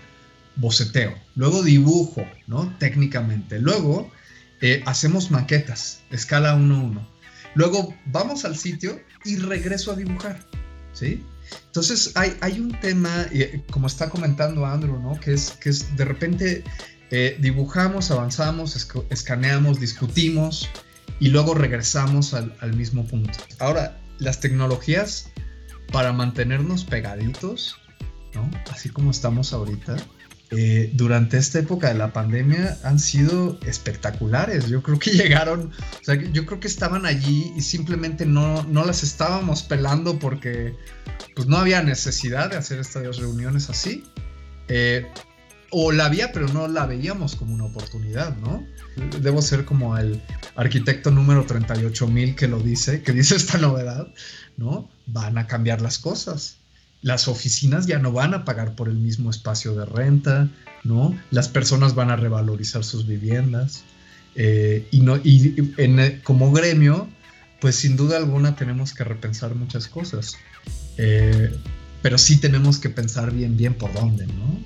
boceteo. 0.58 1.16
Luego 1.36 1.64
dibujo, 1.64 2.26
¿no? 2.48 2.76
Técnicamente. 2.78 3.60
Luego 3.60 4.12
eh, 4.62 4.84
hacemos 4.86 5.32
maquetas, 5.32 6.02
escala 6.12 6.56
1-1 6.56 7.08
Luego 7.54 7.94
vamos 8.06 8.46
al 8.46 8.58
sitio 8.58 9.02
y 9.26 9.36
regreso 9.38 9.92
a 9.92 9.96
dibujar, 9.96 10.40
¿sí? 10.94 11.24
Entonces 11.66 12.14
hay, 12.16 12.38
hay 12.40 12.60
un 12.60 12.72
tema, 12.80 13.26
eh, 13.32 13.62
como 13.72 13.88
está 13.88 14.10
comentando 14.10 14.66
Andrew, 14.66 14.98
¿no? 15.00 15.20
Que 15.20 15.34
es, 15.34 15.52
que 15.52 15.70
es 15.70 15.96
de 15.98 16.06
repente 16.06 16.64
eh, 17.10 17.38
dibujamos, 17.42 18.10
avanzamos, 18.10 18.88
escaneamos, 19.10 19.80
discutimos 19.82 20.70
y 21.22 21.30
luego 21.30 21.54
regresamos 21.54 22.34
al, 22.34 22.54
al 22.60 22.76
mismo 22.76 23.06
punto. 23.06 23.40
Ahora, 23.60 23.98
las 24.20 24.42
tecnologías 24.42 25.30
para 25.92 26.12
mantenernos 26.12 26.84
pegaditos, 26.84 27.78
¿no? 28.34 28.50
Así 28.72 28.90
como 28.90 29.12
estamos 29.12 29.54
ahorita, 29.54 29.98
eh, 30.50 30.90
durante 30.94 31.38
esta 31.38 31.60
época 31.60 31.88
de 31.88 31.94
la 31.94 32.12
pandemia 32.12 32.78
han 32.84 33.00
sido 33.00 33.58
espectaculares. 33.66 34.68
Yo 34.68 34.82
creo 34.84 35.00
que 35.00 35.12
llegaron, 35.18 35.72
o 35.72 36.04
sea, 36.04 36.16
yo 36.16 36.46
creo 36.46 36.60
que 36.60 36.68
estaban 36.68 37.06
allí 37.06 37.54
y 37.56 37.62
simplemente 37.62 38.26
no, 38.26 38.64
no 38.64 38.84
las 38.84 39.04
estábamos 39.04 39.64
pelando 39.64 40.20
porque 40.20 40.76
pues 41.36 41.48
no 41.48 41.58
había 41.58 41.82
necesidad 41.84 42.50
de 42.50 42.58
hacer 42.58 42.80
estas 42.80 43.18
reuniones 43.18 43.70
así. 43.70 44.04
Eh, 44.68 45.06
o 45.72 45.92
la 45.92 46.06
había, 46.06 46.32
pero 46.32 46.48
no 46.50 46.68
la 46.68 46.86
veíamos 46.86 47.36
como 47.36 47.54
una 47.54 47.66
oportunidad, 47.66 48.36
¿no? 48.38 48.66
Debo 49.22 49.42
ser 49.42 49.66
como 49.66 49.98
el 49.98 50.22
arquitecto 50.56 51.12
número 51.12 51.48
38.000 51.48 52.36
que 52.36 52.48
lo 52.48 52.60
dice, 52.60 53.02
que 53.02 53.14
dice 53.14 53.36
esta 53.36 53.58
novedad, 53.58 54.08
¿no? 54.58 54.90
Van 55.08 55.38
a 55.38 55.48
cambiar 55.48 55.82
las 55.82 55.98
cosas 55.98 56.58
las 57.02 57.28
oficinas 57.28 57.88
ya 57.88 58.00
no 58.00 58.12
van 58.12 58.34
a 58.34 58.46
pagar 58.46 58.76
por 58.76 58.88
el 58.88 58.96
mismo 58.96 59.30
espacio 59.30 59.74
de 59.76 59.86
renta, 59.86 60.50
¿no? 60.84 61.18
Las 61.32 61.50
personas 61.50 61.96
van 61.96 62.12
a 62.12 62.16
revalorizar 62.16 62.84
sus 62.84 63.08
viviendas. 63.08 63.84
Eh, 64.36 64.88
y 64.92 65.02
no, 65.02 65.18
y 65.18 65.74
como 66.24 66.52
gremio, 66.52 67.10
pues 67.60 67.76
sin 67.76 67.98
duda 67.98 68.18
alguna 68.18 68.56
tenemos 68.56 68.94
que 68.94 69.04
repensar 69.04 69.56
muchas 69.56 69.88
cosas. 69.88 70.36
Eh, 70.98 71.52
pero 72.02 72.18
sí 72.18 72.38
tenemos 72.38 72.78
que 72.78 72.90
pensar 72.90 73.32
bien, 73.32 73.58
bien 73.58 73.74
por 73.74 73.94
dónde, 73.94 74.28
¿no? 74.28 74.64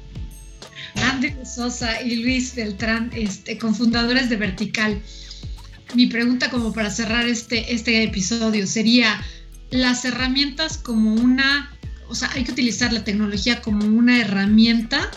Andrés 1.03 1.55
Sosa 1.55 2.01
y 2.01 2.17
Luis 2.17 2.55
Beltrán, 2.55 3.11
este, 3.13 3.57
cofundadores 3.57 4.29
de 4.29 4.37
Vertical. 4.37 5.01
Mi 5.93 6.07
pregunta 6.07 6.49
como 6.49 6.73
para 6.73 6.89
cerrar 6.89 7.27
este, 7.27 7.73
este 7.73 8.03
episodio 8.03 8.67
sería, 8.67 9.23
las 9.71 10.05
herramientas 10.05 10.77
como 10.77 11.13
una 11.13 11.75
o 12.07 12.15
sea, 12.15 12.29
hay 12.33 12.43
que 12.43 12.51
utilizar 12.51 12.93
la 12.93 13.03
tecnología 13.03 13.61
como 13.61 13.85
una 13.85 14.19
herramienta 14.19 15.09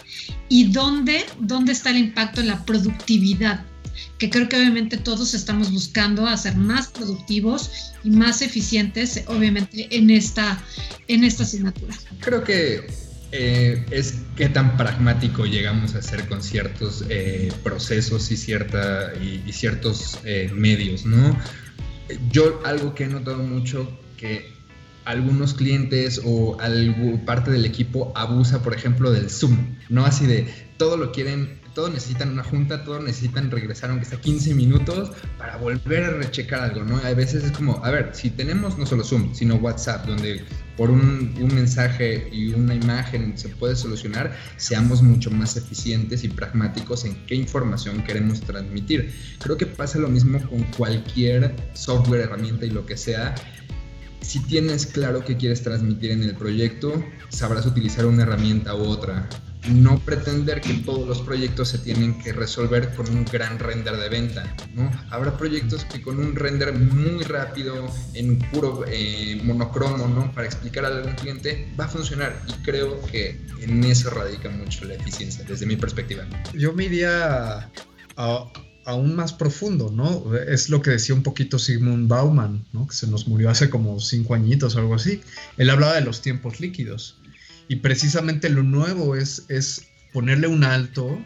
y 0.48 0.72
dónde, 0.72 1.24
dónde 1.38 1.72
está 1.72 1.90
el 1.90 1.98
impacto 1.98 2.40
en 2.40 2.48
la 2.48 2.64
productividad, 2.64 3.64
que 4.18 4.30
creo 4.30 4.48
que 4.48 4.56
obviamente 4.56 4.96
todos 4.96 5.34
estamos 5.34 5.70
buscando 5.70 6.26
hacer 6.26 6.56
más 6.56 6.88
productivos 6.88 7.92
y 8.04 8.10
más 8.10 8.42
eficientes, 8.42 9.22
obviamente, 9.26 9.88
en 9.90 10.10
esta, 10.10 10.62
en 11.08 11.24
esta 11.24 11.42
asignatura. 11.42 11.94
Creo 12.20 12.42
que 12.42 12.86
eh, 13.30 13.84
es 13.90 14.22
qué 14.36 14.48
tan 14.48 14.76
pragmático 14.78 15.44
llegamos 15.44 15.94
a 15.94 16.00
ser 16.00 16.26
con 16.28 16.42
ciertos 16.42 17.04
eh, 17.10 17.52
procesos 17.62 18.30
y, 18.30 18.36
cierta, 18.36 19.12
y, 19.16 19.52
ciertos 19.52 20.18
eh, 20.24 20.50
medios, 20.54 21.04
¿no? 21.04 21.36
Yo 22.30 22.60
algo 22.64 22.94
que 22.94 23.04
he 23.04 23.08
notado 23.08 23.42
mucho 23.42 23.86
que 24.16 24.50
algunos 25.04 25.52
clientes 25.54 26.22
o 26.24 26.58
algo, 26.60 27.22
parte 27.26 27.50
del 27.50 27.66
equipo 27.66 28.12
abusa, 28.14 28.62
por 28.62 28.74
ejemplo, 28.74 29.10
del 29.10 29.28
Zoom, 29.28 29.76
¿no? 29.90 30.06
Así 30.06 30.26
de 30.26 30.46
todo 30.78 30.96
lo 30.96 31.12
quieren, 31.12 31.60
todo 31.74 31.90
necesitan 31.90 32.30
una 32.30 32.44
junta, 32.44 32.82
todo 32.82 33.00
necesitan 33.00 33.50
regresar 33.50 33.90
aunque 33.90 34.06
sea 34.06 34.20
15 34.20 34.54
minutos 34.54 35.12
para 35.36 35.56
volver 35.56 36.04
a 36.04 36.10
rechecar 36.10 36.60
algo, 36.60 36.82
¿no? 36.82 36.96
A 36.98 37.12
veces 37.12 37.44
es 37.44 37.52
como, 37.52 37.84
a 37.84 37.90
ver, 37.90 38.10
si 38.14 38.30
tenemos 38.30 38.78
no 38.78 38.86
solo 38.86 39.04
Zoom, 39.04 39.34
sino 39.34 39.56
WhatsApp, 39.56 40.06
donde 40.06 40.44
por 40.78 40.90
un, 40.90 41.34
mensaje 41.52 42.28
y 42.32 42.54
una 42.54 42.72
imagen 42.72 43.36
se 43.36 43.48
puede 43.48 43.74
solucionar, 43.74 44.34
seamos 44.56 45.02
mucho 45.02 45.28
más 45.28 45.56
eficientes 45.56 46.22
y 46.22 46.28
pragmáticos 46.28 47.04
en 47.04 47.16
qué 47.26 47.34
información 47.34 48.04
queremos 48.04 48.40
transmitir. 48.40 49.12
Creo 49.40 49.56
que 49.56 49.66
pasa 49.66 49.98
lo 49.98 50.08
mismo 50.08 50.40
con 50.48 50.62
cualquier 50.76 51.54
software, 51.74 52.20
herramienta 52.20 52.64
y 52.64 52.70
lo 52.70 52.86
que 52.86 52.96
sea 52.96 53.34
si 54.20 54.40
tienes 54.40 54.86
claro 54.86 55.24
qué 55.24 55.36
quieres 55.36 55.62
transmitir 55.62 56.10
en 56.10 56.22
el 56.22 56.34
proyecto, 56.34 57.02
sabrás 57.28 57.66
utilizar 57.66 58.04
una 58.04 58.24
herramienta 58.24 58.74
u 58.74 58.82
otra 58.82 59.28
no 59.70 59.98
pretender 59.98 60.60
que 60.60 60.74
todos 60.74 61.06
los 61.06 61.20
proyectos 61.20 61.68
se 61.68 61.78
tienen 61.78 62.18
que 62.18 62.32
resolver 62.32 62.94
con 62.94 63.08
un 63.10 63.24
gran 63.24 63.58
render 63.58 63.96
de 63.96 64.08
venta, 64.08 64.56
¿no? 64.74 64.90
Habrá 65.10 65.36
proyectos 65.36 65.84
que 65.84 66.00
con 66.00 66.18
un 66.18 66.34
render 66.34 66.72
muy 66.72 67.24
rápido, 67.24 67.74
en 68.14 68.38
puro 68.50 68.84
eh, 68.86 69.40
monocromo, 69.44 70.08
¿no? 70.08 70.32
Para 70.32 70.46
explicar 70.46 70.84
a 70.84 70.88
algún 70.88 71.12
cliente, 71.14 71.72
va 71.78 71.84
a 71.84 71.88
funcionar 71.88 72.40
y 72.48 72.52
creo 72.62 73.00
que 73.06 73.40
en 73.60 73.84
eso 73.84 74.10
radica 74.10 74.48
mucho 74.48 74.84
la 74.84 74.94
eficiencia, 74.94 75.44
desde 75.46 75.66
mi 75.66 75.76
perspectiva. 75.76 76.24
Yo 76.54 76.72
me 76.72 76.84
iría 76.84 77.70
aún 78.84 79.14
más 79.14 79.32
profundo, 79.32 79.90
¿no? 79.90 80.34
Es 80.34 80.70
lo 80.70 80.80
que 80.80 80.90
decía 80.90 81.14
un 81.14 81.22
poquito 81.22 81.58
Sigmund 81.58 82.08
Bauman, 82.08 82.64
¿no? 82.72 82.86
Que 82.86 82.94
se 82.94 83.06
nos 83.06 83.28
murió 83.28 83.50
hace 83.50 83.68
como 83.68 84.00
cinco 84.00 84.34
añitos 84.34 84.76
o 84.76 84.78
algo 84.78 84.94
así. 84.94 85.20
Él 85.56 85.68
hablaba 85.70 85.94
de 85.94 86.00
los 86.00 86.22
tiempos 86.22 86.60
líquidos 86.60 87.18
y 87.68 87.76
precisamente 87.76 88.48
lo 88.48 88.62
nuevo 88.62 89.14
es, 89.14 89.44
es 89.48 89.82
ponerle 90.12 90.46
un 90.48 90.64
alto 90.64 91.18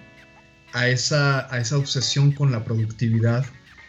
a 0.73 0.89
esa, 0.89 1.53
a 1.55 1.59
esa 1.59 1.79
obsesión 1.79 2.33
con 2.33 2.51
la 2.51 2.65
productividad, 2.65 3.47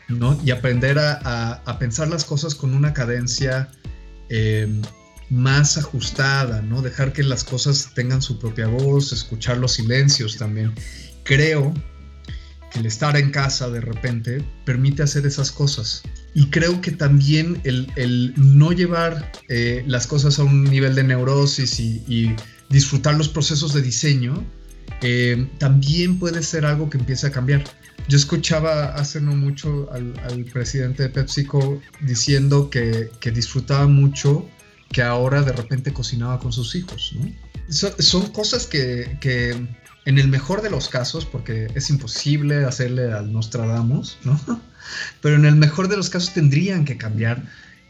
¿no? 0.08 0.40
Y 0.44 0.52
aprender 0.52 1.00
a, 1.00 1.78
pensar 1.80 2.08
las 2.08 2.24
cosas 2.26 2.56
con 2.56 2.74
una 2.74 2.94
cadencia 2.94 3.72
eh, 4.30 4.68
más 5.30 5.78
ajustada, 5.78 6.62
¿no? 6.62 6.82
Dejar 6.82 7.14
que 7.14 7.24
las 7.24 7.44
cosas 7.44 7.92
tengan 7.96 8.22
su 8.22 8.38
propia 8.38 8.68
voz, 8.68 9.12
escuchar 9.12 9.58
los 9.58 9.74
silencios 9.74 10.38
también. 10.38 10.74
Creo 11.24 11.74
el 12.76 12.86
estar 12.86 13.18
en 13.18 13.32
casa 13.32 13.70
de 13.70 13.82
repente 13.82 14.44
permite 14.66 15.04
hacer 15.04 15.26
esas 15.26 15.52
cosas. 15.52 16.04
Y 16.34 16.48
creo 16.48 16.82
que 16.82 16.92
también 16.92 17.62
el, 17.64 18.34
no 18.38 18.72
llevar 18.72 19.32
eh, 19.50 19.84
las 19.88 20.08
cosas 20.08 20.40
a 20.40 20.44
un 20.44 20.64
nivel 20.64 20.96
de 20.96 21.04
neurosis 21.04 21.80
y, 21.80 22.36
disfrutar 22.70 23.14
los 23.14 23.30
procesos 23.30 23.72
de 23.74 23.84
diseño 23.84 24.44
eh, 25.02 25.48
también 25.60 26.18
puede 26.18 26.42
ser 26.42 26.66
algo 26.66 26.90
que 26.90 26.98
empiece 26.98 27.28
a 27.28 27.32
cambiar. 27.32 27.64
Yo 28.08 28.18
escuchaba 28.18 28.96
hace 28.96 29.22
no 29.22 29.36
mucho 29.36 29.90
al, 29.92 30.46
presidente 30.52 31.04
de 31.04 31.10
PepsiCo 31.10 31.80
diciendo 32.02 32.72
que, 32.72 33.12
disfrutaba 33.32 33.86
mucho 33.86 34.50
que 34.92 35.04
ahora 35.04 35.44
de 35.44 35.52
repente 35.52 35.94
cocinaba 35.94 36.40
con 36.40 36.52
sus 36.52 36.74
hijos. 36.74 37.16
son 37.70 38.32
cosas 38.32 38.66
que, 38.66 39.18
que, 39.22 39.56
en 40.06 40.18
el 40.20 40.28
mejor 40.28 40.62
de 40.62 40.70
los 40.70 40.90
casos, 40.90 41.26
porque 41.26 41.68
es 41.76 41.90
imposible 41.90 42.66
hacerle 42.66 43.12
al 43.12 43.32
Nostradamus, 43.32 44.18
¿no? 44.24 44.40
pero 45.22 45.36
en 45.36 45.46
el 45.46 45.56
mejor 45.56 45.88
de 45.88 45.98
los 45.98 46.10
casos 46.10 46.34
tendrían 46.34 46.86
que 46.86 46.98
cambiar 46.98 47.44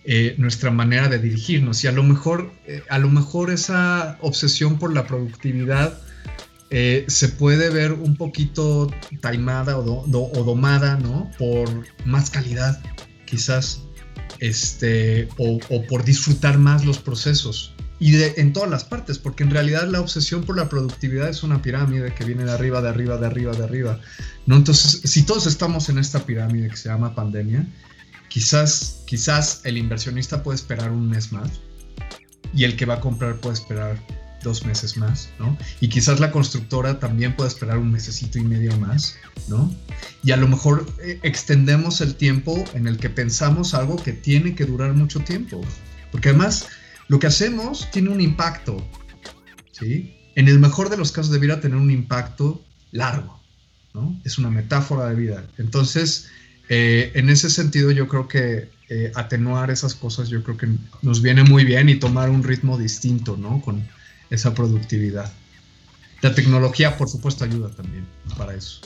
eh, 0.06 0.36
nuestra 0.38 0.70
manera 0.70 1.08
de 1.08 1.18
dirigirnos 1.18 1.84
y 1.84 1.88
a 1.88 1.92
lo 1.92 2.04
mejor, 2.04 2.52
eh, 2.68 2.84
a 2.90 3.00
lo 3.00 3.10
mejor 3.10 3.52
esa 3.52 4.18
obsesión 4.22 4.78
por 4.78 4.94
la 4.94 5.08
productividad 5.08 5.98
eh, 6.70 7.06
se 7.08 7.30
puede 7.30 7.70
ver 7.70 7.94
un 7.94 8.16
poquito 8.16 8.92
taimada 9.22 9.78
o, 9.78 10.44
domada, 10.44 10.98
¿no? 10.98 11.32
Por 11.38 11.70
más 12.04 12.32
calidad, 12.32 12.82
quizás, 13.26 13.84
este, 14.40 15.30
o, 15.38 15.60
por 15.88 16.04
disfrutar 16.04 16.58
más 16.58 16.84
los 16.84 16.98
procesos 16.98 17.74
y 18.04 18.22
en 18.22 18.52
todas 18.52 18.70
las 18.70 18.84
partes, 18.84 19.18
porque 19.18 19.44
en 19.44 19.52
realidad 19.52 19.88
la 19.88 20.02
obsesión 20.02 20.44
por 20.44 20.58
la 20.58 20.68
productividad 20.68 21.30
es 21.30 21.42
una 21.42 21.62
pirámide 21.62 22.14
que 22.14 22.26
viene 22.26 22.44
de 22.44 22.52
arriba, 22.52 22.82
de 22.82 22.90
arriba, 22.90 23.16
de 23.16 23.28
arriba, 23.28 23.54
de 23.54 23.64
arriba. 23.64 23.98
¿no? 24.46 24.58
Entonces, 24.58 25.10
si 25.10 25.24
todos 25.24 25.48
estamos 25.48 25.88
en 25.88 25.98
esta 25.98 26.20
pirámide 26.26 26.68
que 26.68 26.76
se 26.76 26.90
llama 26.90 27.16
pandemia, 27.16 27.66
quizás, 28.28 29.04
quizás 29.06 29.62
el 29.64 29.78
inversionista 29.78 30.44
puede 30.44 30.58
esperar 30.58 30.92
un 30.92 31.10
mes 31.10 31.32
más 31.32 31.50
y 32.54 32.66
el 32.66 32.76
que 32.76 32.86
va 32.86 32.96
a 32.96 33.00
comprar 33.00 33.38
puede 33.38 33.54
esperar 33.54 33.98
dos 34.44 34.66
meses 34.66 34.98
más, 34.98 35.30
¿no? 35.40 35.58
Y 35.80 35.88
quizás 35.88 36.20
la 36.20 36.30
constructora 36.30 37.00
también 37.00 37.38
puede 37.38 37.48
esperar 37.48 37.78
un 37.78 37.90
mesecito 37.90 38.38
y 38.38 38.44
medio 38.44 38.78
más, 38.80 39.16
¿no? 39.48 39.74
Y 40.24 40.32
a 40.32 40.36
lo 40.36 40.50
mejor 40.50 40.86
eh, 41.02 41.22
extendemos 41.24 42.02
el 42.02 42.16
tiempo 42.16 42.62
en 42.74 42.86
el 42.86 42.98
que 42.98 43.10
pensamos 43.10 43.74
algo 43.74 43.96
que 43.96 44.12
tiene 44.12 44.56
que 44.56 44.66
durar 44.66 44.94
mucho 44.94 45.22
tiempo, 45.22 45.62
porque 46.12 46.28
además 46.28 46.68
lo 47.08 47.20
que 47.20 47.28
hacemos 47.28 47.90
tiene 47.92 48.10
un 48.10 48.22
impacto, 48.22 48.86
¿sí? 49.72 50.16
En 50.36 50.48
el 50.48 50.60
mejor 50.60 50.90
de 50.90 50.98
los 50.98 51.12
casos 51.12 51.32
debiera 51.32 51.62
tener 51.62 51.78
un 51.78 51.92
impacto 51.92 52.64
largo, 52.92 53.40
¿no? 53.94 54.20
Es 54.24 54.38
una 54.38 54.50
metáfora 54.50 55.10
de 55.10 55.16
vida. 55.16 55.46
Entonces, 55.58 56.28
eh, 56.70 57.12
en 57.16 57.30
ese 57.30 57.50
sentido 57.50 57.92
yo 57.92 58.08
creo 58.08 58.28
que 58.28 58.70
eh, 58.90 59.12
atenuar 59.16 59.72
esas 59.72 59.96
cosas 59.96 60.30
yo 60.30 60.44
creo 60.44 60.58
que 60.58 60.68
nos 61.02 61.22
viene 61.22 61.44
muy 61.44 61.66
bien 61.66 61.90
y 61.90 61.96
tomar 61.96 62.30
un 62.30 62.44
ritmo 62.44 62.78
distinto, 62.78 63.38
¿no? 63.38 63.62
Con 63.62 63.88
esa 64.30 64.54
productividad. 64.54 65.32
La 66.22 66.34
tecnología, 66.34 66.98
por 66.98 67.10
supuesto, 67.10 67.44
ayuda 67.44 67.70
también 67.70 68.06
para 68.38 68.56
eso 68.56 68.82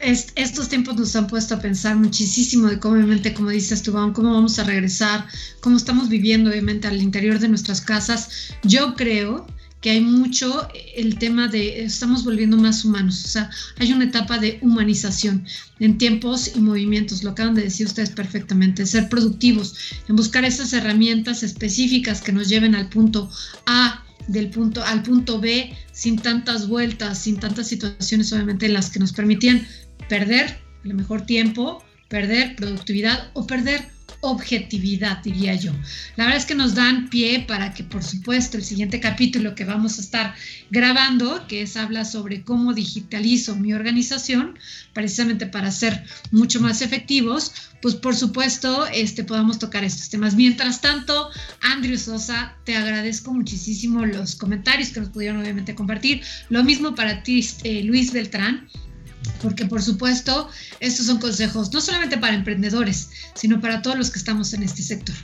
estos 0.00 0.68
tiempos 0.68 0.96
nos 0.96 1.14
han 1.14 1.26
puesto 1.26 1.54
a 1.54 1.60
pensar 1.60 1.96
muchísimo 1.96 2.68
de 2.68 2.78
cómo, 2.78 2.94
obviamente, 2.94 3.34
como 3.34 3.50
dices 3.50 3.82
tú, 3.82 3.92
cómo 3.92 4.32
vamos 4.32 4.58
a 4.58 4.64
regresar, 4.64 5.26
cómo 5.60 5.76
estamos 5.76 6.08
viviendo, 6.08 6.50
obviamente, 6.50 6.88
al 6.88 7.02
interior 7.02 7.38
de 7.38 7.48
nuestras 7.48 7.80
casas. 7.80 8.52
Yo 8.62 8.94
creo 8.94 9.46
que 9.80 9.90
hay 9.90 10.00
mucho 10.00 10.68
el 10.94 11.18
tema 11.18 11.48
de 11.48 11.84
estamos 11.84 12.24
volviendo 12.24 12.56
más 12.56 12.84
humanos, 12.84 13.24
o 13.24 13.28
sea, 13.28 13.50
hay 13.78 13.92
una 13.92 14.04
etapa 14.04 14.38
de 14.38 14.58
humanización 14.60 15.46
en 15.78 15.96
tiempos 15.96 16.52
y 16.54 16.60
movimientos, 16.60 17.22
lo 17.22 17.30
acaban 17.30 17.54
de 17.54 17.62
decir 17.62 17.86
ustedes 17.86 18.10
perfectamente, 18.10 18.84
ser 18.84 19.08
productivos, 19.08 19.74
en 20.08 20.16
buscar 20.16 20.44
esas 20.44 20.72
herramientas 20.74 21.42
específicas 21.42 22.20
que 22.20 22.32
nos 22.32 22.48
lleven 22.48 22.74
al 22.74 22.88
punto 22.88 23.30
A 23.66 24.04
del 24.28 24.50
punto 24.50 24.84
al 24.84 25.02
punto 25.02 25.40
B 25.40 25.74
sin 25.92 26.18
tantas 26.18 26.68
vueltas, 26.68 27.18
sin 27.18 27.40
tantas 27.40 27.68
situaciones 27.68 28.32
obviamente 28.32 28.66
en 28.66 28.74
las 28.74 28.90
que 28.90 29.00
nos 29.00 29.12
permitían 29.12 29.66
perder 30.10 30.58
el 30.84 30.94
mejor 30.94 31.24
tiempo, 31.24 31.82
perder 32.08 32.56
productividad 32.56 33.30
o 33.32 33.46
perder 33.46 33.88
objetividad, 34.22 35.22
diría 35.22 35.54
yo. 35.54 35.72
La 36.16 36.24
verdad 36.24 36.40
es 36.40 36.46
que 36.46 36.56
nos 36.56 36.74
dan 36.74 37.08
pie 37.08 37.44
para 37.46 37.72
que, 37.72 37.84
por 37.84 38.02
supuesto, 38.02 38.56
el 38.56 38.64
siguiente 38.64 38.98
capítulo 38.98 39.54
que 39.54 39.64
vamos 39.64 39.96
a 39.96 40.02
estar 40.02 40.34
grabando, 40.70 41.46
que 41.46 41.62
es 41.62 41.76
habla 41.76 42.04
sobre 42.04 42.42
cómo 42.42 42.74
digitalizo 42.74 43.54
mi 43.54 43.72
organización, 43.72 44.58
precisamente 44.92 45.46
para 45.46 45.70
ser 45.70 46.04
mucho 46.32 46.60
más 46.60 46.82
efectivos, 46.82 47.52
pues 47.80 47.94
por 47.94 48.16
supuesto, 48.16 48.86
este, 48.88 49.22
podamos 49.22 49.60
tocar 49.60 49.84
estos 49.84 50.10
temas. 50.10 50.34
Mientras 50.34 50.80
tanto, 50.80 51.30
Andrew 51.62 51.96
Sosa, 51.96 52.56
te 52.64 52.76
agradezco 52.76 53.32
muchísimo 53.32 54.04
los 54.04 54.34
comentarios 54.34 54.90
que 54.90 55.00
nos 55.00 55.10
pudieron 55.10 55.40
obviamente 55.40 55.76
compartir. 55.76 56.20
Lo 56.50 56.64
mismo 56.64 56.96
para 56.96 57.22
ti, 57.22 57.46
eh, 57.62 57.84
Luis 57.84 58.12
Beltrán 58.12 58.68
porque 59.42 59.66
por 59.66 59.82
supuesto 59.82 60.48
estos 60.80 61.06
son 61.06 61.18
consejos 61.18 61.72
no 61.72 61.80
solamente 61.80 62.18
para 62.18 62.34
emprendedores, 62.34 63.10
sino 63.34 63.60
para 63.60 63.82
todos 63.82 63.96
los 63.96 64.10
que 64.10 64.18
estamos 64.18 64.52
en 64.52 64.62
este 64.62 64.82
sector. 64.82 65.16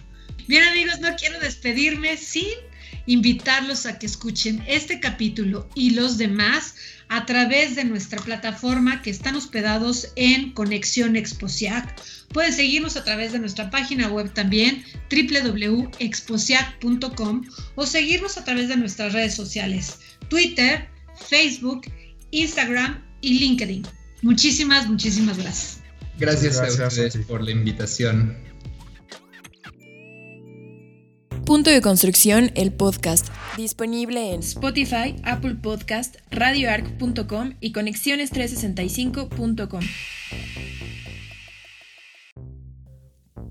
Bien 0.48 0.64
amigos, 0.64 1.00
no 1.00 1.14
quiero 1.16 1.40
despedirme 1.40 2.16
sin 2.16 2.54
invitarlos 3.06 3.86
a 3.86 3.98
que 3.98 4.06
escuchen 4.06 4.62
este 4.66 5.00
capítulo 5.00 5.68
y 5.74 5.90
los 5.90 6.18
demás 6.18 6.74
a 7.08 7.24
través 7.26 7.74
de 7.76 7.84
nuestra 7.84 8.20
plataforma 8.20 9.00
que 9.02 9.10
están 9.10 9.36
hospedados 9.36 10.08
en 10.16 10.50
Conexión 10.52 11.14
Exposiac. 11.16 11.94
Pueden 12.32 12.52
seguirnos 12.52 12.96
a 12.96 13.04
través 13.04 13.30
de 13.32 13.38
nuestra 13.38 13.70
página 13.70 14.08
web 14.08 14.34
también 14.34 14.84
www.exposiac.com 15.10 17.44
o 17.76 17.86
seguirnos 17.86 18.36
a 18.38 18.44
través 18.44 18.68
de 18.68 18.76
nuestras 18.76 19.12
redes 19.12 19.34
sociales 19.34 20.00
Twitter, 20.28 20.88
Facebook, 21.28 21.82
Instagram 22.32 23.00
y 23.20 23.38
LinkedIn. 23.38 23.86
Muchísimas, 24.22 24.88
muchísimas 24.88 25.38
gracias. 25.38 25.80
Gracias, 26.18 26.58
a 26.58 26.86
ustedes 26.86 27.16
por 27.26 27.42
la 27.42 27.50
invitación. 27.50 28.38
Punto 31.44 31.70
de 31.70 31.80
Construcción, 31.80 32.50
el 32.56 32.72
podcast, 32.72 33.28
disponible 33.56 34.34
en 34.34 34.40
Spotify, 34.40 35.14
Apple 35.22 35.54
Podcast, 35.54 36.16
radioarc.com 36.32 37.54
y 37.60 37.72
conexiones365.com. 37.72 39.80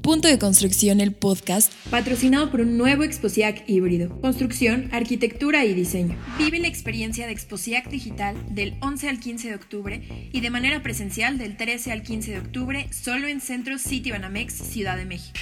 Punto 0.06 0.28
de 0.28 0.38
Construcción, 0.38 1.02
el 1.02 1.14
podcast, 1.14 1.74
patrocinado 1.90 2.52
por 2.52 2.62
un 2.62 2.78
nuevo 2.78 3.02
Exposiac 3.02 3.64
híbrido. 3.68 4.22
Construcción, 4.22 4.88
arquitectura 4.92 5.66
y 5.66 5.74
diseño. 5.74 6.16
Vive 6.38 6.60
la 6.60 6.68
experiencia 6.68 7.26
de 7.26 7.34
Exposiac 7.34 7.90
Digital 7.90 8.36
del 8.54 8.78
11 8.82 9.10
al 9.10 9.20
15 9.20 9.50
de 9.50 9.56
octubre 9.56 10.30
y 10.32 10.42
de 10.42 10.50
manera 10.52 10.84
presencial 10.84 11.40
del 11.40 11.58
13 11.58 11.92
al 11.92 12.04
15 12.04 12.34
de 12.34 12.38
octubre 12.38 12.88
solo 12.92 13.28
en 13.28 13.42
Centro 13.42 13.80
City 13.80 14.12
Banamex, 14.12 14.54
Ciudad 14.54 14.96
de 14.96 15.06
México. 15.06 15.40